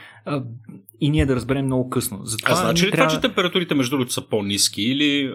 [1.00, 2.20] и ние да разберем много късно.
[2.22, 3.08] Затова а значи ли трябва...
[3.08, 5.34] това, че температурите между другото са по-низки или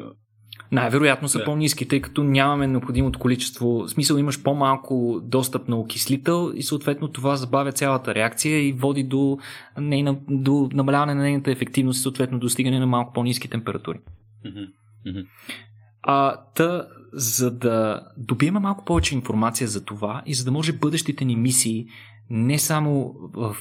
[0.72, 1.43] най-вероятно са да.
[1.43, 3.68] по-низки, тъй като нямаме необходимото количество.
[3.68, 9.03] В смисъл имаш по-малко достъп на окислител и съответно това забавя цялата реакция и води
[9.03, 9.38] до,
[9.78, 13.99] нейна, до намаляване на нейната ефективност и съответно достигане на малко по-низки температури.
[16.01, 21.26] А, та, за да добием малко повече информация за това и за да може бъдещите
[21.26, 21.88] ни мисии
[22.30, 23.55] не само в,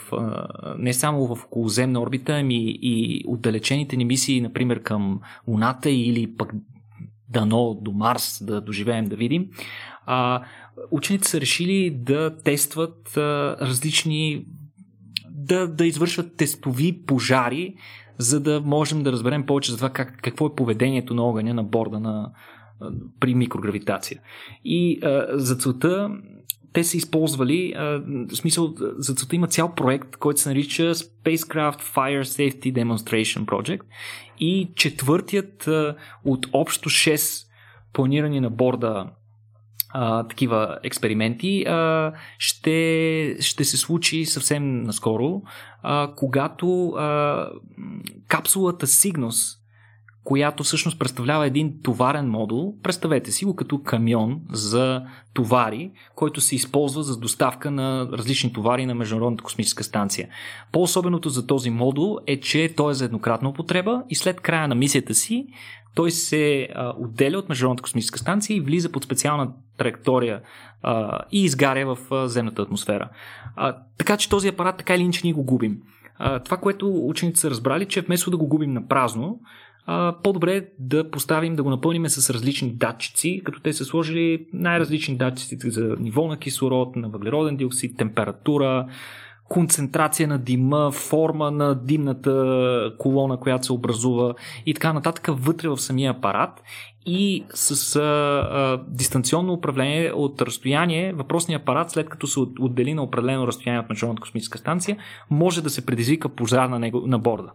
[0.78, 6.52] не само в околоземна орбита, ами и отдалечените ни мисии, например към Луната или пък
[7.28, 9.46] дано до Марс да доживеем да видим,
[10.06, 10.42] а,
[10.90, 14.46] учените са решили да тестват а, различни
[15.30, 17.74] да, да извършват тестови пожари,
[18.18, 21.64] за да можем да разберем повече за това как, какво е поведението на огъня на
[21.64, 22.32] борда на,
[23.20, 24.20] при микрогравитация.
[24.64, 26.10] И а, за целта
[26.72, 31.80] те са използвали, а, в смисъл, за целта има цял проект, който се нарича Spacecraft
[31.80, 33.80] Fire Safety Demonstration Project
[34.40, 37.46] и четвъртият а, от общо 6
[37.92, 39.06] планирани на борда
[39.92, 45.42] а, такива експерименти а, ще, ще се случи съвсем наскоро,
[45.82, 47.48] а, когато а,
[48.28, 49.59] капсулата Cygnus,
[50.24, 55.02] която всъщност представлява един товарен модул, представете си го като камион за
[55.34, 60.28] товари, който се използва за доставка на различни товари на Международната космическа станция.
[60.72, 64.74] По-особеното за този модул е, че той е за еднократна употреба и след края на
[64.74, 65.46] мисията си
[65.94, 70.40] той се а, отделя от Международната космическа станция и влиза под специална траектория
[70.82, 73.08] а, и изгаря в а, земната атмосфера.
[73.56, 75.78] А, така че този апарат така или иначе ние го губим.
[76.18, 79.40] А, това, което учените са разбрали, че вместо да го губим на празно,
[80.22, 85.16] по-добре е да поставим, да го напълним с различни датчици, като те са сложили най-различни
[85.16, 88.86] датчици за ниво на кислород, на въглероден диоксид, температура,
[89.50, 94.34] концентрация на дима, форма на димната колона, която се образува
[94.66, 96.62] и така нататък вътре в самия апарат
[97.06, 103.02] и с а, а, дистанционно управление от разстояние, въпросният апарат, след като се отдели на
[103.02, 104.96] определено разстояние от Международната космическа станция,
[105.30, 107.52] може да се предизвика пожар на, него, на борда.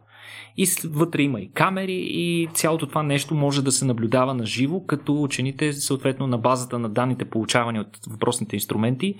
[0.57, 4.85] И вътре има и камери и цялото това нещо може да се наблюдава на живо,
[4.85, 9.15] като учените съответно на базата на данните получавани от въпросните инструменти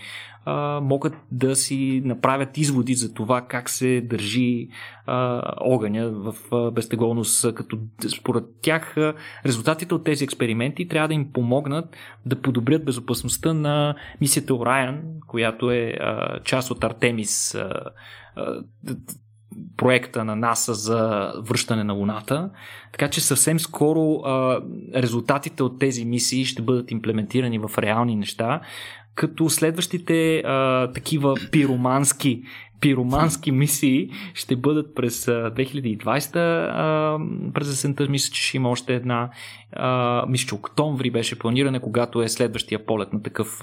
[0.82, 4.68] могат да си направят изводи за това как се държи
[5.62, 6.72] огъня в а,
[7.56, 7.78] като
[8.18, 8.98] според тях
[9.46, 11.96] резултатите от тези експерименти трябва да им помогнат
[12.26, 15.98] да подобрят безопасността на мисията Орайан, която е
[16.44, 17.58] част от Артемис
[19.78, 22.50] проекта на НАСА за връщане на Луната.
[22.92, 24.62] Така че съвсем скоро а,
[24.96, 28.62] резултатите от тези мисии ще бъдат имплементирани в реални неща,
[29.16, 32.44] като следващите а, такива пиромански
[32.82, 37.54] пиромански мисии ще бъдат през 2020.
[37.54, 39.30] През есента мисля, че ще има още една.
[40.28, 43.60] Мисля, че октомври беше планиране, когато е следващия полет на такъв,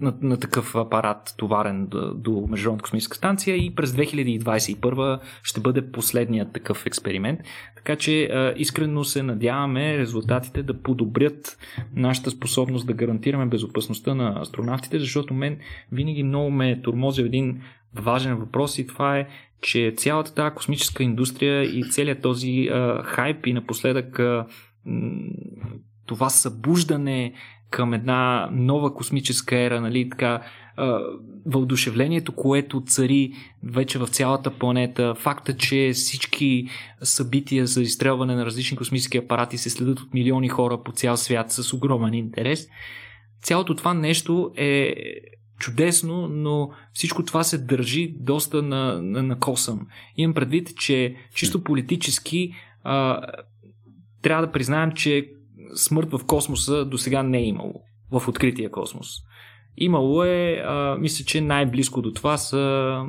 [0.00, 5.92] на, на такъв апарат товарен до, до Международната космическа станция и през 2021 ще бъде
[5.92, 7.40] последният такъв експеримент.
[7.76, 11.58] Така че искрено се надяваме резултатите да подобрят
[11.96, 15.58] нашата способност да гарантираме безопасността на астронавтите, защото мен
[15.92, 17.60] винаги много ме тормози един
[17.94, 19.28] важен въпрос и това е,
[19.60, 24.46] че цялата тази космическа индустрия и целият този а, хайп и напоследък а,
[26.06, 27.32] това събуждане
[27.70, 30.42] към една нова космическа ера, нали, така,
[31.46, 36.68] въодушевлението, което цари вече в цялата планета, факта, че всички
[37.02, 41.52] събития за изстрелване на различни космически апарати се следят от милиони хора по цял свят
[41.52, 42.68] с огромен интерес,
[43.42, 44.94] цялото това нещо е
[45.58, 49.86] чудесно, но всичко това се държи доста на, на, на косъм.
[50.16, 52.52] Имам предвид, че чисто политически
[52.84, 53.20] а,
[54.22, 55.30] трябва да признаем, че
[55.74, 57.74] смърт в космоса до сега не е имало.
[58.10, 59.08] В открития космос.
[59.76, 63.02] Имало е, а, мисля, че най-близко до това са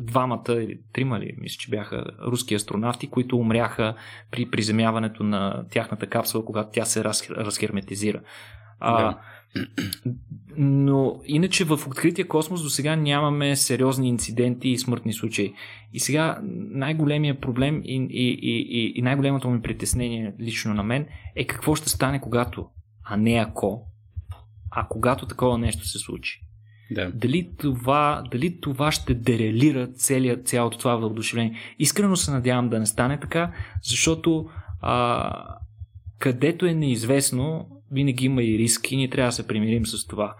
[0.00, 3.94] двамата или трима ли, мисля, че бяха руски астронавти, които умряха
[4.30, 8.20] при приземяването на тяхната капсула, когато тя се раз, разхерметизира.
[8.80, 9.18] А, да.
[10.60, 15.54] Но иначе в открития космос до сега нямаме сериозни инциденти и смъртни случаи.
[15.92, 16.38] И сега
[16.70, 21.06] най-големия проблем и, и, и, и най-големото ми притеснение лично на мен
[21.36, 22.66] е какво ще стане когато,
[23.04, 23.86] а не ако,
[24.70, 26.40] а когато такова нещо се случи.
[26.90, 27.10] Да.
[27.14, 31.58] Дали, това, дали това ще дерелира целият, цялото това въодушевление?
[31.78, 33.52] Искрено се надявам да не стане така,
[33.82, 34.48] защото
[34.80, 35.56] а,
[36.18, 40.34] където е неизвестно, винаги има и риски ние трябва да се примирим с това.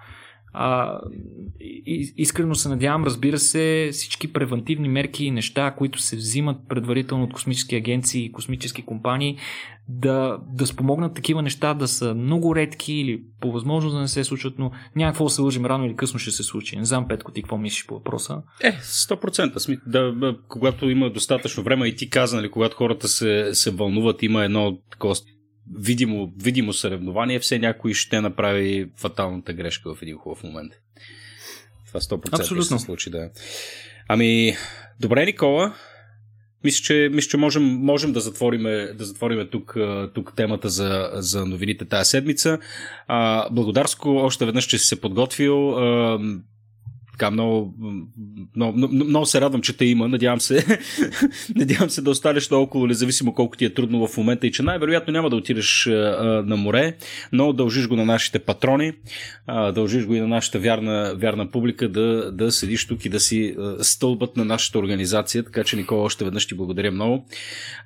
[0.52, 0.98] А,
[2.16, 7.32] искрено се надявам, разбира се, всички превентивни мерки и неща, които се взимат предварително от
[7.32, 9.38] космически агенции и космически компании,
[9.88, 14.24] да, да спомогнат такива неща да са много редки или по възможност да не се
[14.24, 16.76] случват, но няма какво да се лъжим, рано или късно ще се случи.
[16.76, 18.42] Не знам, Петко, ти какво мислиш по въпроса?
[18.62, 19.58] Е, 100%.
[19.58, 24.22] Сми, да, когато има достатъчно време и ти каза, нали, когато хората се, се вълнуват,
[24.22, 25.14] има едно такова
[25.76, 30.72] видимо, видимо съревнование, все някой ще направи фаталната грешка в един хубав момент.
[31.86, 32.78] Това 100% Абсолютно.
[32.78, 33.30] се случи, да.
[34.08, 34.56] Ами,
[35.00, 35.74] добре, Никола.
[36.64, 38.62] мисля, че, мисля, че можем, можем да затворим,
[38.96, 39.76] да затвориме тук,
[40.14, 42.58] тук темата за, за новините тази седмица.
[43.06, 45.70] А, благодарско още веднъж, че си се подготвил.
[45.70, 46.18] А,
[47.18, 47.74] така, много,
[48.56, 50.08] много, много, много се радвам, че те има.
[50.08, 50.80] Надявам се,
[51.56, 55.12] надявам се да останеш толкова, независимо колко ти е трудно в момента и че най-вероятно
[55.12, 55.92] няма да отидеш а,
[56.46, 56.96] на море,
[57.32, 58.92] но дължиш го на нашите патрони,
[59.46, 63.20] а, дължиш го и на нашата вярна, вярна публика да, да седиш тук и да
[63.20, 67.26] си а, стълбът на нашата организация, така че Никола още веднъж ти благодаря много.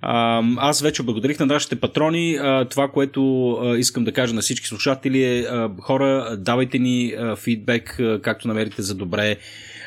[0.01, 2.39] А, аз вече благодарих на нашите патрони.
[2.41, 7.15] А, това, което а, искам да кажа на всички слушатели е а, хора, давайте ни
[7.19, 9.37] а, фидбек, а, както намерите за добре добре.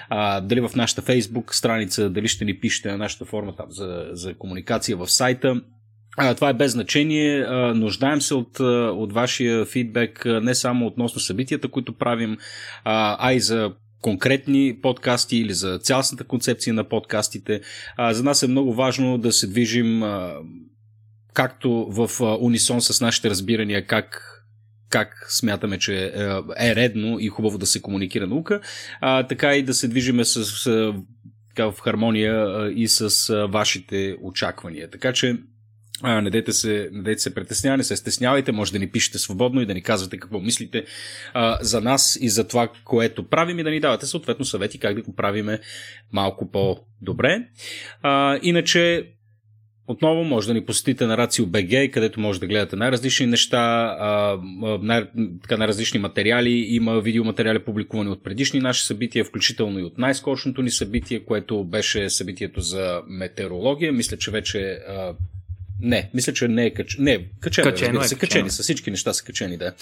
[0.09, 4.07] А, дали в нашата фейсбук страница, дали ще ни пишете на нашата форма там за,
[4.11, 5.61] за комуникация в сайта.
[6.17, 7.41] А, това е без значение.
[7.41, 8.59] А, нуждаем се от,
[8.99, 12.38] от вашия фидбек не само относно събитията, които правим,
[12.83, 13.71] а, а и за
[14.01, 17.61] конкретни подкасти или за цялостната концепция на подкастите.
[17.97, 20.33] А, за нас е много важно да се движим а,
[21.33, 24.34] както в унисон с нашите разбирания как
[24.89, 28.61] как смятаме, че е, е редно и хубаво да се комуникира наука,
[29.01, 30.63] а, така и да се движиме с,
[31.49, 34.89] така, в хармония и с вашите очаквания.
[34.89, 35.38] Така че
[36.01, 39.19] а, не дайте се, не дайте се притеснява, не се стеснявайте, може да ни пишете
[39.19, 40.86] свободно и да ни казвате какво мислите
[41.33, 44.95] а, за нас и за това, което правим и да ни давате съответно съвети как
[44.95, 45.59] да го правиме
[46.11, 47.47] малко по-добре.
[48.01, 49.11] А, иначе
[49.88, 53.95] отново може да ни посетите на БГ, където може да гледате най-различни неща,
[54.81, 55.07] най-
[55.41, 56.51] така, най-различни материали.
[56.51, 62.09] Има видеоматериали публикувани от предишни наши събития, включително и от най-скорошното ни събитие, което беше
[62.09, 63.93] събитието за метеорология.
[63.93, 64.79] Мисля, че вече
[65.82, 66.97] не, мисля, че не е кач...
[66.99, 69.73] не, качено, качено е, са качени, са всички неща са качени, да.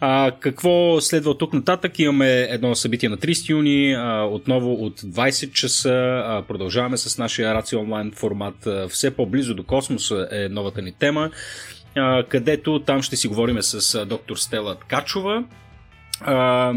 [0.00, 1.98] А, какво следва от тук нататък?
[1.98, 6.22] Имаме едно събитие на 30 юни, а, отново от 20 часа.
[6.26, 8.66] А, продължаваме с нашия Раци онлайн формат.
[8.66, 11.30] А, все по-близо до космоса е новата ни тема,
[12.28, 15.44] където там ще си говорим с доктор Стела Ткачова,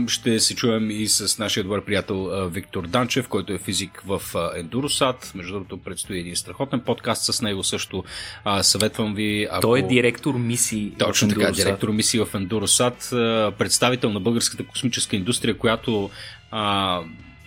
[0.08, 4.22] ще се чуем и с нашия добър приятел Виктор Данчев, който е физик в
[4.56, 5.32] Ендуросат.
[5.36, 8.04] Между другото, предстои един страхотен подкаст с него също.
[8.62, 9.48] Съветвам ви.
[9.52, 9.62] Ако...
[9.62, 10.92] Той е директор мисии.
[11.00, 13.08] Точно така, директор мисии в Ендуросат,
[13.58, 16.10] представител на българската космическа индустрия, която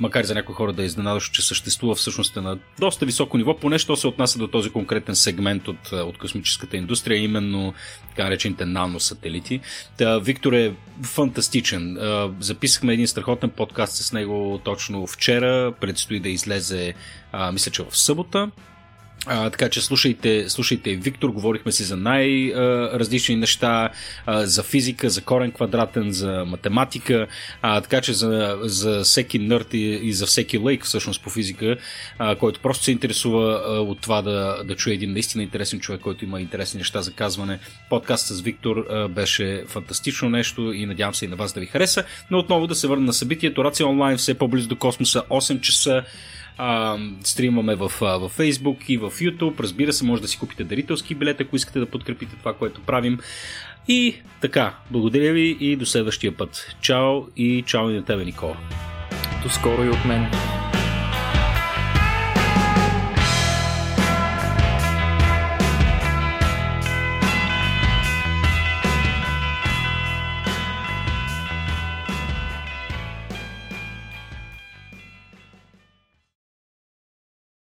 [0.01, 3.39] макар и за някои хора да е изненадващо, че съществува всъщност е на доста високо
[3.39, 7.75] ниво, поне що се отнася до този конкретен сегмент от, от космическата индустрия, именно
[8.09, 9.61] така наречените наносателити.
[9.99, 11.99] Та, Виктор е фантастичен.
[12.41, 16.95] Записахме един страхотен подкаст с него точно вчера, предстои да излезе,
[17.53, 18.51] мисля, че в събота.
[19.27, 23.91] А, така че слушайте, слушайте Виктор, говорихме си за най-различни неща,
[24.27, 27.27] а, за физика, за корен квадратен, за математика,
[27.63, 31.77] а, така че за, за всеки нърд и, и за всеки лейк всъщност по физика,
[32.19, 36.01] а, който просто се интересува а, от това да, да чуе един наистина интересен човек,
[36.01, 37.59] който има интересни неща за казване.
[37.91, 41.67] Подкаст с Виктор а, беше фантастично нещо и надявам се и на вас да ви
[41.67, 43.65] хареса, но отново да се върна на събитието.
[43.65, 46.05] Рация онлайн все по-близо до космоса, 8 часа
[46.59, 49.61] а, стримаме в, в Facebook и в YouTube.
[49.61, 53.19] Разбира се, може да си купите дарителски билет, ако искате да подкрепите това, което правим.
[53.89, 56.77] И така, благодаря ви и до следващия път.
[56.81, 58.57] Чао и чао и на тебе, Никола.
[59.43, 60.31] До скоро и от мен.